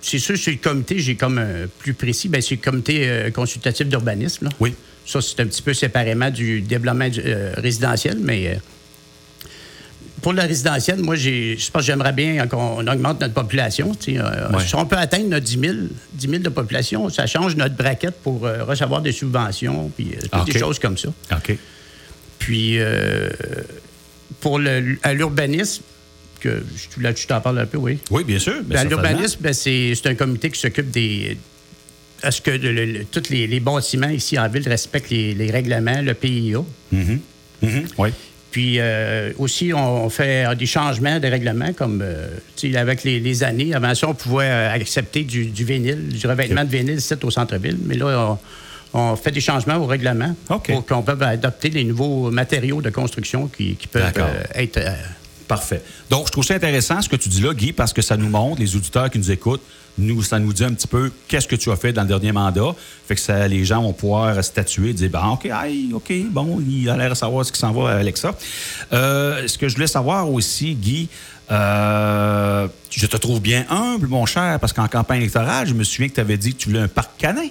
c'est 0.00 0.18
sûr, 0.18 0.36
sur 0.38 0.52
le 0.52 0.58
comité, 0.58 0.98
j'ai 0.98 1.16
comme 1.16 1.38
euh, 1.38 1.66
plus 1.78 1.92
précis, 1.94 2.28
ben, 2.28 2.40
c'est 2.40 2.54
le 2.54 2.60
comité 2.62 3.02
euh, 3.08 3.30
consultatif 3.30 3.86
d'urbanisme. 3.86 4.48
Oui. 4.58 4.74
Ça, 5.04 5.20
c'est 5.20 5.38
un 5.40 5.46
petit 5.46 5.60
peu 5.62 5.74
séparément 5.74 6.30
du 6.30 6.62
développement 6.62 7.08
du- 7.08 7.20
euh, 7.24 7.52
résidentiel, 7.58 8.16
mais 8.20 8.58
pour 10.22 10.32
le 10.32 10.40
résidentiel, 10.42 11.00
moi, 11.02 11.16
j'ai, 11.16 11.58
je 11.58 11.70
pense 11.70 11.82
que 11.82 11.86
j'aimerais 11.86 12.12
bien 12.12 12.46
qu'on 12.46 12.86
augmente 12.86 13.20
notre 13.20 13.34
population. 13.34 13.90
Ouais. 13.90 14.18
Si 14.66 14.74
on 14.76 14.86
peut 14.86 14.96
atteindre 14.96 15.28
notre 15.28 15.44
10 15.44 15.58
000, 15.58 15.74
10 16.14 16.28
000 16.28 16.42
de 16.42 16.48
population, 16.48 17.08
ça 17.10 17.26
change 17.26 17.56
notre 17.56 17.74
braquette 17.74 18.14
pour 18.22 18.40
recevoir 18.42 19.02
des 19.02 19.12
subventions, 19.12 19.90
puis 19.94 20.12
des 20.46 20.58
choses 20.58 20.78
comme 20.78 20.96
ça. 20.96 21.08
OK. 21.32 21.56
Puis, 22.38 22.78
pour 24.40 24.58
le, 24.60 24.96
à 25.02 25.12
l'urbanisme, 25.12 25.82
que 26.42 26.62
là, 27.00 27.12
tu 27.14 27.26
t'en 27.26 27.40
parles 27.40 27.58
un 27.58 27.66
peu, 27.66 27.78
oui. 27.78 27.98
Oui, 28.10 28.24
bien 28.24 28.38
sûr. 28.38 28.62
Ben. 28.64 28.88
L'urbanisme, 28.88 29.38
ben, 29.40 29.52
c'est 29.52 29.94
c'est 29.94 30.08
un 30.08 30.14
comité 30.14 30.50
qui 30.50 30.60
s'occupe 30.60 30.90
des. 30.90 31.36
À 32.22 32.30
ce 32.30 32.40
que 32.40 32.50
le- 32.52 32.72
le- 32.72 33.04
tous 33.04 33.30
les, 33.30 33.46
les 33.48 33.58
bâtiments 33.60 34.08
ici 34.08 34.38
en 34.38 34.48
ville 34.48 34.68
respectent 34.68 35.10
les, 35.10 35.34
les 35.34 35.50
règlements, 35.50 36.00
le 36.02 36.14
PIA. 36.14 36.58
Mhm. 36.92 37.20
Oui. 37.98 38.10
Puis 38.52 38.76
euh, 38.78 39.32
aussi, 39.38 39.72
on 39.74 40.10
fait 40.10 40.44
des 40.56 40.66
changements 40.66 41.18
de 41.18 41.26
règlements, 41.26 41.72
comme 41.72 42.00
euh, 42.02 42.28
avec 42.76 43.02
les, 43.02 43.18
les 43.18 43.42
années. 43.42 43.72
Avant 43.74 43.94
ça, 43.94 44.08
on 44.10 44.14
pouvait 44.14 44.44
euh, 44.44 44.72
accepter 44.74 45.22
du, 45.24 45.46
du 45.46 45.64
vinyle, 45.64 46.08
du 46.08 46.26
revêtement 46.26 46.62
de 46.64 46.68
vinyle 46.70 46.96
ici 46.98 47.14
au 47.22 47.30
centre-ville. 47.30 47.78
Mais 47.86 47.94
là, 47.96 48.38
on, 48.94 49.00
on 49.00 49.16
fait 49.16 49.30
des 49.32 49.40
changements 49.40 49.76
au 49.78 49.86
règlement 49.86 50.36
pour 50.46 50.84
qu'on 50.86 51.02
puisse 51.02 51.22
adopter 51.22 51.70
les 51.70 51.82
nouveaux 51.84 52.30
matériaux 52.30 52.82
de 52.82 52.90
construction 52.90 53.48
qui, 53.48 53.74
qui 53.76 53.86
peuvent 53.88 54.12
euh, 54.18 54.42
être. 54.54 54.76
euh, 54.76 54.90
Parfait. 55.52 55.82
Donc, 56.08 56.28
je 56.28 56.32
trouve 56.32 56.44
ça 56.44 56.54
intéressant 56.54 57.02
ce 57.02 57.10
que 57.10 57.16
tu 57.16 57.28
dis 57.28 57.42
là, 57.42 57.52
Guy, 57.52 57.74
parce 57.74 57.92
que 57.92 58.00
ça 58.00 58.16
nous 58.16 58.30
montre, 58.30 58.58
les 58.58 58.74
auditeurs 58.74 59.10
qui 59.10 59.18
nous 59.18 59.30
écoutent, 59.30 59.60
nous, 59.98 60.22
ça 60.22 60.38
nous 60.38 60.50
dit 60.54 60.64
un 60.64 60.72
petit 60.72 60.86
peu 60.86 61.12
qu'est-ce 61.28 61.46
que 61.46 61.56
tu 61.56 61.70
as 61.70 61.76
fait 61.76 61.92
dans 61.92 62.00
le 62.00 62.08
dernier 62.08 62.32
mandat. 62.32 62.74
Fait 63.06 63.16
que 63.16 63.20
ça, 63.20 63.46
les 63.46 63.62
gens 63.62 63.82
vont 63.82 63.92
pouvoir 63.92 64.42
statuer, 64.42 64.94
dire, 64.94 65.10
ben, 65.10 65.26
OK, 65.26 65.44
aïe, 65.44 65.90
OK, 65.92 66.10
bon, 66.30 66.58
il 66.66 66.88
a 66.88 66.96
l'air 66.96 67.10
de 67.10 67.14
savoir 67.14 67.44
ce 67.44 67.52
qui 67.52 67.58
s'en 67.58 67.70
va 67.72 67.90
à 67.90 67.96
Alexa. 67.96 68.34
Euh, 68.94 69.46
ce 69.46 69.58
que 69.58 69.68
je 69.68 69.74
voulais 69.74 69.86
savoir 69.86 70.30
aussi, 70.30 70.74
Guy, 70.74 71.10
euh, 71.50 72.66
je 72.88 73.06
te 73.06 73.18
trouve 73.18 73.42
bien 73.42 73.66
humble, 73.68 74.06
mon 74.06 74.24
cher, 74.24 74.58
parce 74.58 74.72
qu'en 74.72 74.88
campagne 74.88 75.20
électorale, 75.20 75.66
je 75.66 75.74
me 75.74 75.84
souviens 75.84 76.08
que 76.08 76.14
tu 76.14 76.20
avais 76.20 76.38
dit 76.38 76.54
que 76.54 76.62
tu 76.62 76.70
voulais 76.70 76.80
un 76.80 76.88
parc 76.88 77.10
canin. 77.18 77.48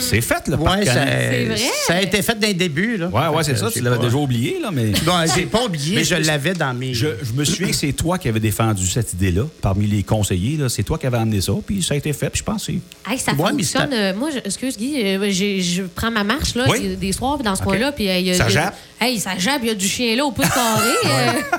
C'est 0.00 0.20
fait, 0.20 0.48
le 0.48 0.56
ouais, 0.56 0.84
ça, 0.84 0.94
canin. 0.94 1.06
C'est 1.30 1.44
vrai? 1.44 1.56
ça 1.86 1.94
a 1.94 2.00
été 2.02 2.22
fait 2.22 2.38
dès 2.38 2.48
le 2.48 2.54
début. 2.54 2.96
Là. 2.96 3.08
Ouais, 3.08 3.36
ouais, 3.36 3.44
c'est 3.44 3.56
ça. 3.56 3.66
Euh, 3.66 3.70
Tu 3.72 3.80
l'avais 3.80 3.98
déjà 3.98 4.16
oublié, 4.16 4.58
là, 4.60 4.70
mais. 4.72 4.90
Bon, 5.04 5.12
j'ai 5.34 5.46
pas 5.46 5.64
oublié, 5.64 5.96
Mais 5.96 6.04
je 6.04 6.14
l'avais 6.16 6.54
dans 6.54 6.74
mes. 6.74 6.94
Je, 6.94 7.06
je 7.22 7.32
me 7.32 7.44
souviens 7.44 7.68
que 7.68 7.76
c'est 7.76 7.92
toi 7.92 8.18
qui 8.18 8.28
avais 8.28 8.40
défendu 8.40 8.86
cette 8.86 9.12
idée-là, 9.12 9.42
parmi 9.60 9.86
les 9.86 10.02
conseillers. 10.02 10.56
là. 10.56 10.68
C'est 10.68 10.82
toi 10.82 10.98
qui 10.98 11.06
avais 11.06 11.18
amené 11.18 11.40
ça, 11.40 11.52
puis 11.64 11.82
ça 11.82 11.94
a 11.94 11.96
été 11.96 12.12
fait, 12.12 12.30
puis 12.30 12.38
je 12.40 12.44
pense 12.44 12.66
que 12.66 12.72
Hey, 12.72 13.18
ça 13.18 13.32
Ouais, 13.32 13.50
fonctionne. 13.50 13.90
Euh, 13.92 14.14
moi, 14.14 14.30
je- 14.32 14.38
excuse 14.44 14.76
Guy, 14.76 15.00
euh, 15.02 15.30
je 15.30 15.82
prends 15.94 16.10
ma 16.10 16.24
marche 16.24 16.54
là, 16.54 16.64
Oui. 16.68 16.96
des, 16.96 17.12
soirs 17.12 17.36
puis 17.36 17.44
dans 17.44 17.54
ce 17.56 17.62
coin-là. 17.62 17.92
Puis, 17.92 18.08
euh, 18.08 18.18
il 18.18 18.26
y 18.26 18.30
a- 18.30 18.34
Ça 18.34 18.48
jappe? 18.48 18.76
Hey, 19.00 19.18
ça 19.18 19.38
jappe, 19.38 19.60
il 19.62 19.68
y 19.68 19.70
a 19.70 19.74
du 19.74 19.86
chien 19.88 20.16
là 20.16 20.24
au 20.24 20.32
pouce 20.32 20.48
carré. 20.48 20.90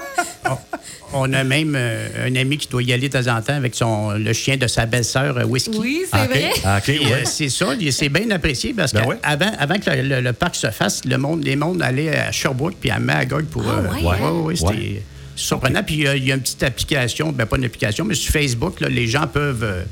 On 1.13 1.33
a 1.33 1.43
même 1.43 1.73
euh, 1.75 2.27
un 2.27 2.35
ami 2.35 2.57
qui 2.57 2.67
doit 2.67 2.83
y 2.83 2.93
aller 2.93 3.09
de 3.09 3.19
temps 3.19 3.35
en 3.35 3.41
temps 3.41 3.55
avec 3.55 3.73
son, 3.73 4.11
le 4.11 4.31
chien 4.33 4.57
de 4.57 4.67
sa 4.67 4.85
belle-sœur, 4.85 5.37
euh, 5.37 5.43
Whisky. 5.43 5.77
oui, 5.79 6.01
c'est 6.05 6.09
Ah, 6.17 6.23
OK. 6.25 6.29
vrai. 6.29 6.51
Ah, 6.63 6.77
OK, 6.77 6.83
Puis, 6.83 6.99
ouais. 6.99 7.11
euh, 7.13 7.21
c'est 7.25 7.49
ça, 7.49 7.67
c'est 7.91 8.09
bien 8.09 8.29
apprécié 8.29 8.73
parce 8.73 8.93
Ben 8.93 9.03
qu'avant 9.21 9.51
avant 9.57 9.75
que 9.79 9.89
le, 9.89 10.01
le- 10.03 10.21
le 10.21 10.33
parc 10.33 10.55
se 10.55 10.69
fasse, 10.69 11.03
le 11.05 11.17
monde, 11.17 11.43
les 11.43 11.55
mondes 11.55 11.81
allaient 11.81 12.15
à 12.15 12.31
Sherbrooke 12.31 12.75
puis 12.79 12.91
à 12.91 12.99
Magog 12.99 13.45
pour. 13.45 13.63
Ah, 13.67 13.79
euh, 13.79 13.93
ouais, 13.95 14.03
Ouais. 14.03 14.29
ouais, 14.43 14.55
c'était 14.55 14.67
Ouais. 14.69 15.03
surprenant. 15.35 15.81
Puis 15.83 16.05
euh, 16.05 16.15
il 16.15 16.25
y 16.27 16.31
a 16.31 16.35
une 16.35 16.41
petite 16.41 16.61
application, 16.63 17.31
ben 17.31 17.45
pas 17.47 17.57
une 17.57 17.65
application, 17.65 18.05
mais 18.05 18.13
sur 18.15 18.31
Facebook, 18.31 18.79
là, 18.79 18.87
les 18.89 19.07
gens 19.07 19.25
peuvent 19.25 19.63
euh, 19.63 19.83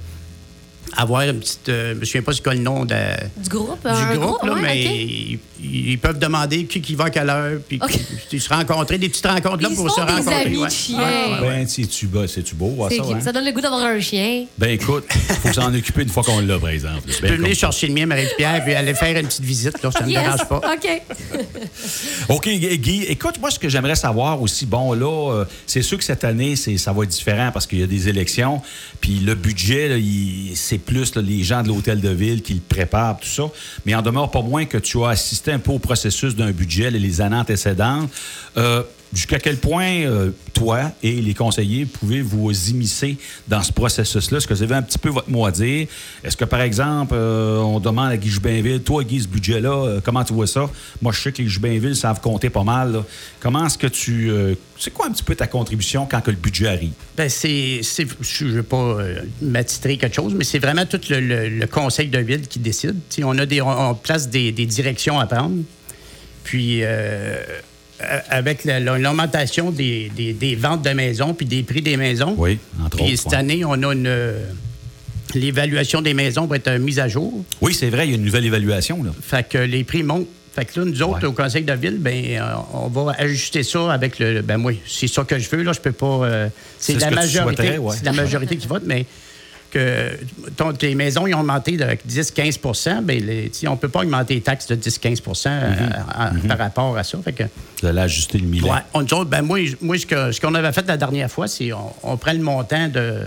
avoir 0.95 1.21
une 1.23 1.39
petite. 1.39 1.69
euh, 1.69 1.93
je 1.95 1.99
me 1.99 2.05
souviens 2.05 2.21
pas 2.21 2.33
c'est 2.33 2.43
quoi 2.43 2.53
le 2.53 2.61
nom 2.61 2.85
de, 2.85 2.95
Du 3.43 3.49
groupe. 3.49 3.85
du 3.87 4.17
groupe, 4.19 4.43
là, 4.43 4.53
ouais, 4.53 4.61
mais 4.61 4.83
ils, 4.83 5.39
ils 5.59 5.99
peuvent 5.99 6.19
demander 6.19 6.65
qui, 6.65 6.81
qui 6.81 6.95
va 6.95 7.05
à 7.05 7.09
quelle 7.09 7.29
heure, 7.29 7.59
puis 7.67 7.79
OK. 7.81 7.99
ils 8.31 8.41
se 8.41 8.49
rencontrer, 8.49 8.97
des 8.97 9.09
petites 9.09 9.25
rencontres 9.25 9.63
là 9.63 9.69
Ils 9.71 9.75
pour 9.75 9.89
se 9.89 9.95
des 9.99 10.11
rencontrer. 10.11 10.35
amis 10.45 10.57
ouais. 10.57 10.67
de 10.67 10.71
chiens. 10.71 10.97
Ouais, 10.99 11.31
ouais. 11.41 11.47
Ben, 11.59 11.67
c'est-tu 11.67 12.07
beau, 12.07 12.27
c'est-tu 12.27 12.55
beau, 12.55 12.75
C'est 12.89 12.97
ça, 12.97 13.03
hein? 13.03 13.31
Donne 13.33 13.45
le 13.45 13.51
goût 13.51 13.61
d'avoir 13.61 13.83
un 13.83 13.99
chien. 13.99 14.45
Ben, 14.57 14.69
écoute, 14.71 15.05
faut 15.43 15.53
s'en 15.53 15.73
occuper 15.73 16.03
une 16.03 16.09
fois 16.09 16.23
qu'on 16.23 16.39
l'a, 16.39 16.57
par 16.59 16.69
exemple. 16.69 17.01
C'est 17.07 17.15
Tu 17.15 17.21
bien 17.23 17.31
peux 17.31 17.37
venir 17.41 17.55
chercher 17.55 17.87
le 17.87 17.93
mien, 17.93 18.05
Marie-Pierre, 18.05 18.63
puis 18.63 18.73
aller 18.73 18.93
faire 18.93 19.17
une 19.17 19.27
petite 19.27 19.43
visite, 19.43 19.81
là, 19.83 19.91
ça 19.91 20.01
ne 20.01 20.05
me 20.07 20.11
dérange 20.11 20.45
pas. 20.47 20.57
OK. 20.73 21.01
OK, 22.29 22.47
Guy, 22.49 23.03
écoute, 23.07 23.39
moi, 23.39 23.51
ce 23.51 23.59
que 23.59 23.69
j'aimerais 23.69 23.95
savoir 23.95 24.41
aussi, 24.41 24.65
bon, 24.65 24.93
là, 24.93 25.31
euh, 25.33 25.45
c'est 25.65 25.81
sûr 25.81 25.97
que 25.97 26.03
cette 26.03 26.23
année, 26.23 26.55
c'est, 26.55 26.77
ça 26.77 26.91
va 26.93 27.03
être 27.03 27.09
différent 27.09 27.51
parce 27.53 27.65
qu'il 27.67 27.79
y 27.79 27.83
a 27.83 27.87
des 27.87 28.09
élections, 28.09 28.61
puis 29.01 29.19
le 29.19 29.35
budget, 29.35 29.87
là, 29.89 29.97
il- 29.97 30.55
plus 30.77 31.15
les 31.15 31.43
gens 31.43 31.63
de 31.63 31.67
l'hôtel 31.67 32.01
de 32.01 32.09
ville 32.09 32.41
qui 32.41 32.53
le 32.53 32.59
préparent, 32.59 33.19
tout 33.19 33.27
ça. 33.27 33.43
Mais 33.85 33.95
en 33.95 34.01
demeure 34.01 34.31
pas 34.31 34.41
moins 34.41 34.65
que 34.65 34.77
tu 34.77 35.03
as 35.03 35.09
assisté 35.09 35.51
un 35.51 35.59
peu 35.59 35.71
au 35.71 35.79
processus 35.79 36.35
d'un 36.35 36.51
budget 36.51 36.91
là, 36.91 36.99
les 36.99 37.21
années 37.21 37.37
antécédentes. 37.37 38.09
Euh, 38.57 38.83
jusqu'à 39.13 39.39
quel 39.39 39.57
point 39.57 40.01
euh, 40.01 40.31
toi 40.53 40.91
et 41.03 41.13
les 41.13 41.33
conseillers 41.33 41.85
pouvez 41.85 42.21
vous 42.21 42.51
immiscer 42.69 43.17
dans 43.47 43.61
ce 43.63 43.71
processus-là? 43.71 44.37
Est-ce 44.37 44.47
que 44.47 44.53
vous 44.53 44.63
avez 44.63 44.75
un 44.75 44.81
petit 44.81 44.97
peu 44.97 45.09
votre 45.09 45.29
mot 45.29 45.45
à 45.45 45.51
dire? 45.51 45.87
Est-ce 46.23 46.35
que, 46.35 46.45
par 46.45 46.61
exemple, 46.61 47.13
euh, 47.15 47.57
on 47.59 47.79
demande 47.79 48.11
à 48.11 48.17
Guy 48.17 48.29
Jubinville, 48.29 48.81
toi, 48.81 49.03
Guy, 49.03 49.21
ce 49.21 49.27
budget-là, 49.27 49.69
euh, 49.69 49.99
comment 50.03 50.23
tu 50.23 50.33
vois 50.33 50.47
ça? 50.47 50.69
Moi, 51.01 51.11
je 51.13 51.21
sais 51.21 51.31
que 51.31 51.41
les 51.41 51.47
Jubinville 51.47 51.95
savent 51.95 52.21
compter 52.21 52.49
pas 52.49 52.63
mal. 52.63 53.03
Comment 53.39 53.65
est-ce 53.65 53.77
que 53.77 53.87
tu... 53.87 54.31
c'est 54.77 54.93
quoi 54.93 55.07
un 55.07 55.11
petit 55.11 55.23
peu 55.23 55.35
ta 55.35 55.47
contribution 55.47 56.07
quand 56.09 56.21
que 56.21 56.31
le 56.31 56.37
budget 56.37 56.67
arrive? 56.67 56.91
Ben, 57.15 57.29
c'est. 57.29 57.81
Je 57.81 58.45
ne 58.45 58.51
veux 58.51 58.63
pas 58.63 58.97
m'attitrer 59.41 59.97
quelque 59.97 60.15
chose, 60.15 60.33
mais 60.33 60.43
c'est 60.43 60.59
vraiment 60.59 60.85
tout 60.85 60.99
le, 61.09 61.65
conseil 61.67 62.07
de 62.07 62.19
ville 62.19 62.47
qui 62.47 62.59
décide. 62.59 62.95
On 63.23 63.37
a 63.37 63.45
des. 63.45 63.61
On 63.61 63.93
place 63.95 64.29
des, 64.29 64.51
des 64.51 64.65
directions 64.65 65.19
à 65.19 65.27
prendre. 65.27 65.57
Puis. 66.43 66.81
Euh, 68.01 68.19
avec 68.29 68.63
la- 68.65 68.79
la- 68.79 68.97
l'augmentation 68.97 69.71
des, 69.71 70.11
des- 70.15 70.33
des 70.33 70.55
ventes 70.55 70.83
de 70.83 70.91
maisons 70.91 71.33
puis 71.33 71.45
des 71.45 71.63
prix 71.63 71.81
des 71.81 71.97
maisons. 71.97 72.35
Oui, 72.37 72.59
entre 72.83 72.97
Puis 72.97 73.05
autres, 73.13 73.23
cette 73.23 73.31
ouais. 73.31 73.37
année, 73.37 73.65
on 73.65 73.73
a 73.83 73.93
une. 73.93 74.07
euh, 74.07 74.43
L'évaluation 75.35 76.01
des 76.01 76.13
maisons 76.13 76.45
va 76.45 76.55
être 76.55 76.71
mise 76.77 76.99
à 76.99 77.07
jour. 77.09 77.43
Oui, 77.61 77.73
c'est 77.73 77.89
vrai, 77.89 78.07
il 78.07 78.11
y 78.11 78.13
a 78.13 78.17
une 78.17 78.23
nouvelle 78.23 78.45
évaluation. 78.45 79.03
Là. 79.03 79.11
Fait 79.21 79.47
que 79.47 79.57
les 79.57 79.83
prix 79.83 80.01
montent. 80.01 80.27
Fait 80.55 80.63
que 80.65 80.79
là, 80.79 80.85
nous 80.85 81.01
autres, 81.03 81.19
Ouais. 81.19 81.25
au 81.25 81.33
conseil 81.33 81.63
de 81.63 81.73
ville, 81.73 81.97
ben, 81.99 82.23
euh, 82.29 82.41
on 82.73 82.87
va 82.87 83.13
ajuster 83.19 83.61
ça 83.61 83.91
avec 83.93 84.17
le. 84.19 84.41
Ben, 84.41 84.57
moi, 84.57 84.71
c'est 84.87 85.07
ça 85.07 85.23
que 85.25 85.37
je 85.37 85.49
veux, 85.49 85.61
là. 85.63 85.73
Je 85.73 85.79
peux 85.81 85.91
pas. 85.91 86.05
euh, 86.23 86.47
c'est 86.79 86.93
C'est 86.93 86.99
ce 86.99 87.05
la 87.05 87.11
majorité. 87.11 87.77
ouais. 87.77 87.95
La 88.03 88.13
majorité 88.13 88.55
qui 88.57 88.67
vote, 88.67 88.83
mais 88.85 89.05
que 89.71 90.17
ton- 90.55 90.73
tes 90.73 90.95
maisons 90.95 91.27
ils 91.27 91.33
ont 91.35 91.39
augmenté 91.39 91.77
de 91.77 91.85
10-15 92.05 93.01
ben, 93.03 93.23
les- 93.25 93.51
on 93.67 93.71
ne 93.71 93.75
peut 93.75 93.89
pas 93.89 94.01
augmenter 94.01 94.35
les 94.35 94.41
taxes 94.41 94.67
de 94.67 94.75
10-15 94.75 95.21
euh, 95.47 95.71
Mm-hmm. 95.73 96.45
en- 96.45 96.47
par 96.47 96.57
rapport 96.57 96.97
à 96.97 97.03
ça. 97.03 97.17
Fait 97.23 97.33
que, 97.33 97.43
Vous 97.81 97.87
allez 97.87 97.99
ajuster 98.01 98.37
le 98.37 98.45
millet. 98.47 98.63
ouais, 98.69 98.79
on, 98.93 99.01
nous 99.01 99.13
autres, 99.13 99.29
ben, 99.29 99.41
moi, 99.41 99.59
moi, 99.81 99.97
ce 99.97 100.39
qu'on 100.39 100.55
avait 100.55 100.71
fait 100.71 100.87
la 100.87 100.97
dernière 100.97 101.29
fois, 101.29 101.47
c'est 101.47 101.71
on, 101.73 101.93
on 102.03 102.17
prend 102.17 102.33
le 102.33 102.39
montant 102.39 102.87
de. 102.87 103.21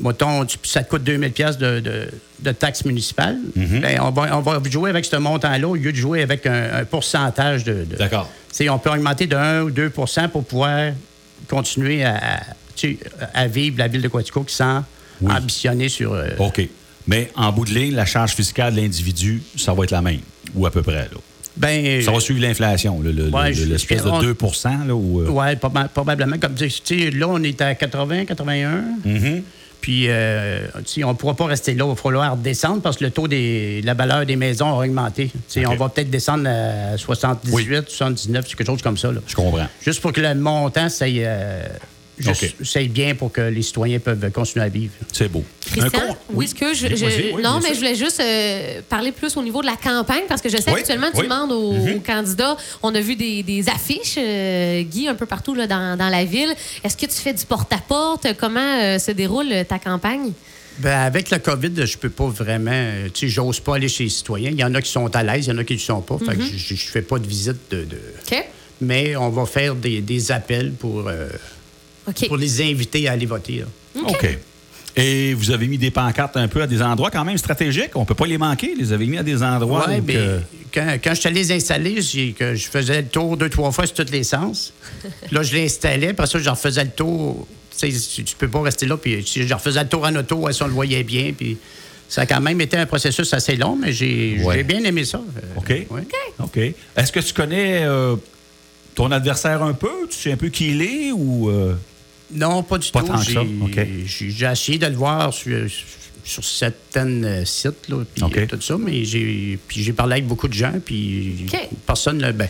Mettons, 0.00 0.46
ça 0.62 0.84
te 0.84 0.90
coûte 0.90 1.02
2000 1.02 1.32
pièces 1.32 1.58
de, 1.58 1.80
de, 1.80 2.08
de 2.40 2.52
taxes 2.52 2.84
municipales. 2.84 3.36
Mm-hmm. 3.56 3.80
Ben, 3.80 4.00
on, 4.00 4.10
va, 4.10 4.36
on 4.38 4.40
va 4.42 4.60
jouer 4.70 4.90
avec 4.90 5.04
ce 5.04 5.16
montant-là 5.16 5.66
au 5.66 5.74
lieu 5.74 5.90
de 5.90 5.96
jouer 5.96 6.22
avec 6.22 6.46
un, 6.46 6.68
un 6.80 6.84
pourcentage 6.84 7.64
de. 7.64 7.84
D'accord. 7.98 8.28
On 8.70 8.78
peut 8.78 8.90
augmenter 8.90 9.26
de 9.26 9.34
1 9.36 9.62
ou 9.62 9.70
2% 9.70 10.28
pour 10.28 10.44
pouvoir 10.44 10.92
continuer 11.48 12.04
à, 12.04 12.40
à 13.34 13.46
vivre 13.48 13.78
la 13.78 13.88
ville 13.88 14.02
de 14.02 14.08
Quatico 14.08 14.42
qui 14.44 14.54
sent 14.54 14.80
Oui. 15.20 15.32
ambitionner 15.32 15.88
sur. 15.88 16.12
euh, 16.12 16.28
OK. 16.38 16.66
Mais 17.06 17.30
en 17.36 17.50
bout 17.52 17.64
de 17.64 17.70
ligne, 17.72 17.94
la 17.94 18.04
charge 18.04 18.32
fiscale 18.34 18.74
de 18.74 18.80
l'individu, 18.80 19.42
ça 19.56 19.72
va 19.72 19.84
être 19.84 19.90
la 19.92 20.02
même, 20.02 20.20
ou 20.54 20.66
à 20.66 20.70
peu 20.70 20.82
près. 20.82 20.92
Là? 21.10 21.18
ben, 21.56 22.02
Ça 22.02 22.12
va 22.12 22.20
suivre 22.20 22.40
l'inflation, 22.40 23.00
le- 23.00 23.10
le- 23.12 23.30
Ouais, 23.30 23.50
l'espèce 23.52 24.02
on- 24.04 24.18
de 24.20 24.26
2 24.26 24.36
là, 24.86 24.94
ou, 24.94 25.20
euh, 25.22 25.28
Oui, 25.30 25.56
probablement. 25.92 26.36
Comme 26.38 26.54
tu 26.54 26.68
sais, 26.70 27.10
là, 27.10 27.26
on 27.28 27.42
est 27.42 27.60
à 27.62 27.74
80, 27.74 28.26
81. 28.26 28.84
Mhm. 29.04 29.42
Puis, 29.80 30.06
euh, 30.08 30.66
on 31.04 31.08
ne 31.08 31.12
pourra 31.14 31.34
pas 31.34 31.46
rester 31.46 31.72
là. 31.74 31.84
Il 31.86 31.88
va 31.90 31.94
falloir 31.94 32.36
descendre 32.36 32.82
parce 32.82 32.96
que 32.96 33.04
le 33.04 33.10
taux 33.12 33.28
des 33.28 33.80
la 33.82 33.94
valeur 33.94 34.26
des 34.26 34.34
maisons 34.36 34.68
a 34.78 34.84
augmenté. 34.84 35.30
On 35.66 35.76
va 35.76 35.88
peut-être 35.88 36.10
descendre 36.10 36.48
à 36.48 36.98
78, 36.98 37.52
Oui. 37.54 37.64
79, 37.88 38.44
quelque 38.54 38.66
chose 38.66 38.82
comme 38.82 38.96
ça. 38.98 39.12
là. 39.12 39.20
Je 39.26 39.34
comprends. 39.36 39.66
Juste 39.80 40.00
pour 40.00 40.12
que 40.12 40.20
le 40.20 40.34
montant, 40.34 40.88
ça 40.88 41.04
aille, 41.06 41.22
euh, 41.24 41.62
juste- 42.20 42.54
OK. 42.60 42.66
ça 42.66 42.78
aille 42.78 42.88
bien 42.88 43.14
pour 43.14 43.30
que 43.32 43.40
les 43.40 43.62
citoyens 43.62 43.98
peuvent 43.98 44.30
continuer 44.32 44.64
à 44.64 44.68
vivre. 44.68 44.92
C'est 45.12 45.28
beau. 45.28 45.44
Un 45.76 45.80
Christian, 45.88 46.16
oui, 46.32 46.44
est-ce 46.46 46.54
que 46.54 46.74
je, 46.74 46.88
je- 46.96 47.04
Vas-y, 47.04 47.32
oui, 47.34 47.42
non, 47.42 47.58
bien 47.58 47.60
mais 47.62 47.74
je 47.74 47.78
voulais 47.78 47.94
juste 47.94 48.20
euh, 48.20 48.80
parler 48.88 49.12
plus 49.12 49.36
au 49.36 49.42
niveau 49.42 49.60
de 49.60 49.66
la 49.66 49.76
campagne 49.76 50.22
parce 50.28 50.40
que 50.42 50.48
je 50.48 50.56
sais 50.56 50.70
Oui, 50.72 50.80
actuellement 50.80 51.08
tu 51.14 51.22
demandes 51.22 51.52
aux, 51.52 51.72
Mhm. 51.72 51.96
aux 51.96 52.00
candidats. 52.00 52.56
On 52.82 52.94
a 52.94 53.00
vu 53.00 53.16
des, 53.16 53.42
des 53.42 53.68
affiches, 53.68 54.16
euh, 54.18 54.82
Guy, 54.82 55.08
un 55.08 55.14
peu 55.14 55.26
partout 55.26 55.54
là, 55.54 55.66
dans, 55.66 55.96
dans 55.98 56.08
la 56.08 56.24
ville. 56.24 56.54
Est-ce 56.84 56.96
que 56.96 57.06
tu 57.06 57.12
fais 57.20 57.32
du 57.34 57.44
porte-à-porte? 57.44 58.26
Comment 58.38 58.60
euh, 58.82 58.98
se 58.98 59.10
déroule 59.10 59.52
ta 59.68 59.78
campagne? 59.78 60.32
Ben, 60.78 60.96
avec 61.00 61.30
la 61.30 61.40
COVID, 61.40 61.72
je 61.86 61.98
peux 61.98 62.08
pas 62.10 62.28
vraiment. 62.28 62.86
Tu 63.12 63.26
sais, 63.26 63.28
j'ose 63.28 63.58
pas 63.58 63.74
aller 63.74 63.88
chez 63.88 64.04
les 64.04 64.10
citoyens. 64.10 64.50
Il 64.50 64.58
y 64.60 64.62
en 64.62 64.72
a 64.76 64.80
qui 64.80 64.90
sont 64.92 65.14
à 65.16 65.24
l'aise, 65.24 65.46
il 65.46 65.48
y 65.48 65.52
en 65.52 65.58
a 65.58 65.64
qui 65.64 65.72
ne 65.72 65.78
le 65.78 65.82
sont 65.84 66.00
pas. 66.02 66.18
Fait 66.18 66.36
que 66.36 66.42
je, 66.42 66.56
je 66.76 66.86
fais 66.86 67.02
pas 67.02 67.18
de 67.18 67.26
visite 67.26 67.56
de. 67.72 67.78
de- 67.84 68.00
Ok, 68.30 68.44
Mais 68.80 69.16
on 69.16 69.28
va 69.28 69.44
faire 69.44 69.74
des, 69.74 70.00
des 70.00 70.30
appels 70.30 70.70
pour, 70.70 71.08
euh, 72.08 72.26
pour 72.28 72.36
les 72.36 72.62
inviter 72.62 73.08
à 73.08 73.12
aller 73.12 73.26
voter. 73.26 73.58
là. 73.60 74.02
OK. 74.08 74.38
Et 74.96 75.32
vous 75.34 75.50
avez 75.52 75.68
mis 75.68 75.78
des 75.78 75.90
pancartes 75.92 76.36
un 76.36 76.48
peu 76.48 76.60
à 76.62 76.66
des 76.66 76.82
endroits 76.82 77.10
quand 77.10 77.24
même 77.24 77.38
stratégiques? 77.38 77.90
On 77.94 78.04
peut 78.04 78.14
pas 78.16 78.26
les 78.26 78.38
manquer. 78.38 78.74
Les 78.76 78.92
avez 78.92 79.06
mis 79.06 79.18
à 79.18 79.22
des 79.22 79.42
endroits. 79.44 79.86
Où 79.88 80.02
mais 80.04 80.14
que- 80.14 80.40
quand, 80.74 80.96
quand 81.02 81.14
je 81.14 81.20
suis 81.20 81.28
allé 81.28 81.40
les 81.40 81.52
installer, 81.52 81.94
que 82.36 82.54
je 82.56 82.68
faisais 82.68 83.02
le 83.02 83.06
tour 83.08 83.36
deux, 83.36 83.48
trois 83.48 83.70
fois 83.70 83.86
sur 83.86 83.94
tous 83.94 84.10
les 84.12 84.24
sens. 84.24 84.72
Là, 85.30 85.42
je 85.42 85.54
l'installais, 85.56 86.08
après 86.08 86.26
ça, 86.26 86.38
j'en 86.40 86.52
refaisais 86.52 86.84
le 86.84 86.90
tour. 86.90 87.46
Tu 87.78 87.92
sais, 87.92 88.10
tu, 88.16 88.24
tu 88.24 88.34
peux 88.34 88.48
pas 88.48 88.60
rester 88.62 88.86
là, 88.86 88.96
puis 88.96 89.22
si 89.24 89.46
je 89.46 89.54
refaisais 89.54 89.82
le 89.84 89.88
tour 89.88 90.04
en 90.04 90.14
auto, 90.16 90.50
si 90.50 90.62
on 90.64 90.66
le 90.66 90.72
voyait 90.72 91.04
bien, 91.04 91.32
puis 91.32 91.56
ça 92.08 92.22
a 92.22 92.26
quand 92.26 92.40
même 92.40 92.60
été 92.60 92.76
un 92.76 92.86
processus 92.86 93.32
assez 93.34 93.54
long, 93.54 93.76
mais 93.76 93.92
j'ai 93.92 94.40
Ouais. 94.42 94.64
bien 94.64 94.82
aimé 94.82 95.04
ça. 95.04 95.18
Euh, 95.18 95.58
OK. 95.58 95.68
ouais. 95.68 96.06
OK. 96.42 96.56
Est-ce 96.96 97.12
que 97.12 97.20
tu 97.20 97.32
connais 97.32 97.82
euh, 97.84 98.16
ton 98.96 99.12
adversaire 99.12 99.62
un 99.62 99.74
peu? 99.74 100.08
Tu 100.10 100.16
sais 100.18 100.32
un 100.32 100.36
peu 100.36 100.48
qui 100.48 100.70
il 100.72 100.82
est 100.82 101.12
ou. 101.12 101.50
euh, 101.50 101.74
Non, 102.30 102.62
pas 102.62 102.78
du 102.78 102.90
Pas 102.90 103.00
tout. 103.00 103.06
tant 103.08 103.18
que 103.18 103.86
J'ai 104.06 104.44
essayé 104.46 104.78
de 104.78 104.86
le 104.86 104.94
voir 104.96 105.32
sur, 105.32 105.66
sur 106.24 106.44
certains 106.44 107.22
euh, 107.24 107.44
sites, 107.44 107.88
là, 107.88 108.04
puis 108.14 108.22
euh, 108.24 108.46
tout 108.46 108.60
ça, 108.60 108.76
mais 108.78 109.04
j'ai 109.04 109.58
puis 109.66 109.82
j'ai 109.82 109.92
parlé 109.92 110.14
avec 110.14 110.26
beaucoup 110.26 110.48
de 110.48 110.52
gens, 110.54 110.74
puis 110.84 111.46
personne 111.86 112.18
ne 112.18 112.32
ben, 112.32 112.48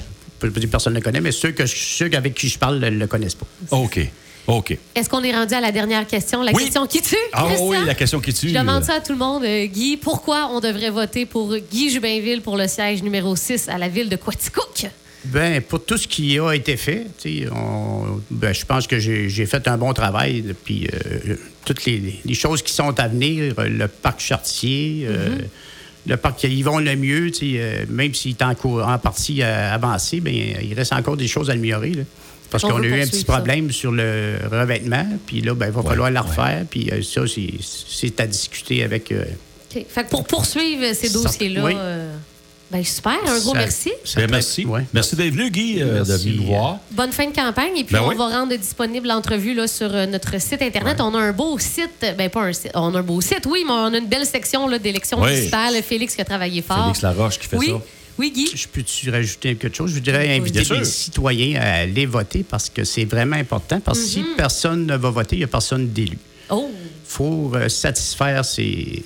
personne 0.71 0.93
ne 0.95 0.99
le 0.99 1.05
connaît, 1.05 1.21
mais 1.21 1.33
ceux, 1.33 1.53
que, 1.53 1.67
ceux 1.67 2.11
avec 2.15 2.35
qui 2.35 2.49
je 2.49 2.59
parle 2.59 2.79
ne 2.79 2.91
le 2.91 3.07
connaissent 3.07 3.35
pas. 3.37 3.47
OK. 3.71 4.01
OK. 4.49 4.79
Est-ce 4.95 5.11
qu'on 5.11 5.23
est 5.23 5.33
rendu 5.33 5.53
à 5.53 5.61
la 5.61 5.71
dernière 5.73 6.07
question, 6.07 6.43
la 6.43 6.53
Oui. 6.53 6.65
question 6.65 6.87
qui 6.87 7.03
tue 7.03 7.15
Ah 7.35 7.45
Christian? 7.49 7.69
oui, 7.69 7.77
la 7.85 7.95
question 7.95 8.19
qui 8.19 8.33
tue. 8.33 8.49
Je 8.49 8.55
demande 8.55 8.83
ça 8.83 8.95
à 8.95 9.01
tout 9.01 9.13
le 9.13 9.19
monde. 9.19 9.45
Euh, 9.45 9.67
Guy, 9.67 9.99
pourquoi 9.99 10.49
on 10.51 10.61
devrait 10.61 10.89
voter 10.89 11.27
pour 11.27 11.55
Guy 11.55 11.91
Jubinville 11.91 12.41
pour 12.41 12.57
le 12.57 12.67
siège 12.67 13.03
numéro 13.03 13.37
6 13.37 13.69
à 13.69 13.77
la 13.77 13.89
ville 13.89 14.09
de 14.09 14.17
Quaticook? 14.17 14.87
Ben, 15.25 15.61
pour 15.61 15.85
tout 15.85 15.97
ce 15.99 16.07
qui 16.07 16.39
a 16.39 16.53
été 16.53 16.77
fait, 16.77 17.07
tu 17.21 17.41
sais, 17.45 17.49
on- 17.51 18.21
ben, 18.31 18.53
je 18.55 18.65
pense 18.65 18.87
que 18.87 18.99
j'ai 18.99 19.29
j'ai 19.29 19.47
fait 19.47 19.67
un 19.69 19.77
bon 19.77 19.93
travail. 19.93 20.55
Puis 20.65 20.87
euh, 20.93 21.35
toutes 21.65 21.85
les, 21.87 22.21
les 22.25 22.35
choses 22.35 22.63
qui 22.63 22.73
sont 22.73 22.99
à 23.01 23.09
venir, 23.09 23.55
euh, 23.59 23.69
le 23.69 23.89
parc 23.89 24.21
Chartier, 24.21 25.05
euh, 25.09 25.37
le 26.07 26.17
parc 26.17 26.45
Yvon 26.45 26.79
le 26.79 26.95
mieux, 26.97 27.31
tu 27.33 27.39
sais, 27.55 27.61
euh, 27.61 27.85
même 27.91 28.15
s'il 28.15 28.31
est 28.33 28.43
en, 28.43 28.55
cours- 28.55 28.87
en 28.87 28.99
partie 28.99 29.43
euh, 29.43 29.75
avancé, 29.75 30.21
ben, 30.21 30.33
il 30.63 30.73
reste 30.75 30.93
encore 30.93 31.17
des 31.17 31.29
choses 31.29 31.51
à 31.51 31.55
améliorer. 31.55 31.91
là. 31.91 32.03
Parce 32.51 32.65
On 32.65 32.69
qu'on 32.71 32.83
a 32.83 32.87
eu 32.87 33.03
un 33.03 33.07
petit 33.07 33.25
ça. 33.27 33.33
problème 33.35 33.71
sur 33.73 33.91
le 33.93 34.37
revêtement, 34.51 35.07
puis 35.27 35.43
là, 35.43 35.53
ben, 35.55 35.67
il 35.67 35.73
va 35.73 35.83
falloir 35.83 36.11
la 36.11 36.23
refaire, 36.23 36.65
puis 36.71 36.89
euh, 36.93 37.03
ça, 37.03 37.27
c'est- 37.27 37.53
c'est 37.61 38.19
à 38.21 38.27
discuter 38.27 38.85
avec. 38.85 39.13
euh, 39.13 39.25
OK. 39.75 39.85
Fait 39.87 40.05
que 40.05 40.09
pour 40.09 40.25
poursuivre 40.25 40.95
ces 40.95 41.11
dossiers-là, 41.11 41.65
oui. 41.65 41.73
euh, 41.77 42.08
ben 42.71 42.85
super, 42.85 43.13
un 43.27 43.39
gros 43.39 43.53
ça- 43.55 43.59
merci. 43.59 43.91
ça 44.05 44.21
ben, 44.21 44.31
merci. 44.31 44.65
ouais. 44.67 44.85
Merci 44.93 45.17
d'être 45.17 45.33
venu, 45.33 45.51
Guy, 45.51 45.81
euh, 45.81 45.95
Merci, 46.05 46.11
de 46.13 46.17
venir 46.19 46.37
nous 46.43 46.47
voir. 46.49 46.79
Bonne 46.91 47.13
fin 47.13 47.27
de 47.27 47.35
campagne. 47.35 47.77
Et 47.79 47.85
puis, 47.85 47.95
Ben 47.95 48.03
on 48.03 48.09
oui. 48.09 48.17
va 48.17 48.29
rendre 48.29 48.55
disponible 48.57 49.09
l'entrevue 49.09 49.55
là, 49.55 49.67
sur 49.67 49.95
euh, 49.95 50.05
notre 50.07 50.39
site 50.41 50.61
Internet. 50.61 51.01
On 51.01 51.15
a 51.15 51.19
un 51.19 51.33
beau 51.33 51.59
site. 51.59 52.05
Ben, 52.19 52.29
pas 52.29 52.43
un 52.43 52.53
site. 52.53 52.71
On 52.75 52.95
a 52.95 52.99
un 52.99 53.03
beau 53.03 53.21
site, 53.21 53.47
oui, 53.49 53.65
mais 53.67 53.73
on 53.73 53.95
a 53.95 53.99
une 53.99 54.07
belle 54.09 54.27
section 54.27 54.69
là, 54.69 54.79
d'élections 54.79 55.21
Oui. 55.21 55.31
municipales. 55.31 55.83
Félix 55.83 56.15
qui 56.15 56.21
a 56.21 56.25
travaillé 56.25 56.61
fort. 56.63 56.83
Félix 56.85 57.03
Laroche 57.03 57.39
qui 57.39 57.47
fait 57.49 57.57
oui. 57.57 57.69
ça. 57.69 57.81
Oui, 58.19 58.33
Guy. 58.35 58.51
Je 58.53 58.67
peux-tu 58.67 59.11
rajouter 59.11 59.55
quelque 59.55 59.77
chose? 59.77 59.91
Je 59.91 59.95
voudrais 59.95 60.37
inviter 60.37 60.63
les 60.75 60.85
citoyens 60.85 61.61
à 61.61 61.75
aller 61.83 62.05
voter 62.05 62.43
parce 62.43 62.69
que 62.69 62.83
c'est 62.85 63.05
vraiment 63.05 63.37
important. 63.37 63.79
Parce 63.81 64.01
que 64.01 64.05
si 64.07 64.25
personne 64.37 64.87
ne 64.87 64.97
va 64.97 65.11
voter, 65.11 65.37
il 65.37 65.39
n'y 65.39 65.45
a 65.45 65.49
personne 65.49 65.89
d'élu. 65.91 66.19
Oh, 66.51 66.69
Il 66.71 66.77
faut 67.07 67.53
euh, 67.55 67.69
satisfaire 67.69 68.45
ces. 68.45 69.03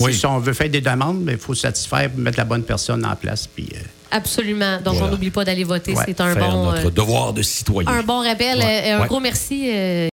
Oui. 0.00 0.14
Si 0.14 0.24
on 0.26 0.38
veut 0.38 0.52
faire 0.52 0.68
des 0.70 0.80
demandes, 0.80 1.28
il 1.30 1.38
faut 1.38 1.54
satisfaire, 1.54 2.10
mettre 2.16 2.38
la 2.38 2.44
bonne 2.44 2.62
personne 2.62 3.04
en 3.04 3.14
place. 3.16 3.46
Puis, 3.46 3.68
euh, 3.74 3.78
absolument. 4.10 4.78
Donc, 4.84 4.94
Voilà. 4.94 5.06
on 5.06 5.10
n'oublie 5.10 5.30
pas 5.30 5.44
d'aller 5.44 5.64
voter. 5.64 5.92
Ouais, 5.94 6.02
C'est 6.06 6.20
un 6.20 6.34
Faire 6.34 6.50
bon, 6.50 6.64
notre 6.72 6.86
euh, 6.86 6.90
devoir 6.90 7.32
de 7.32 7.42
citoyen. 7.42 7.88
un 7.90 8.02
bon 8.02 8.22
rappel. 8.22 8.58
Ouais. 8.58 8.82
Euh, 8.86 8.96
Un 8.96 9.00
Ouais. 9.02 9.06
gros 9.08 9.20
merci. 9.20 9.70
euh, 9.70 10.08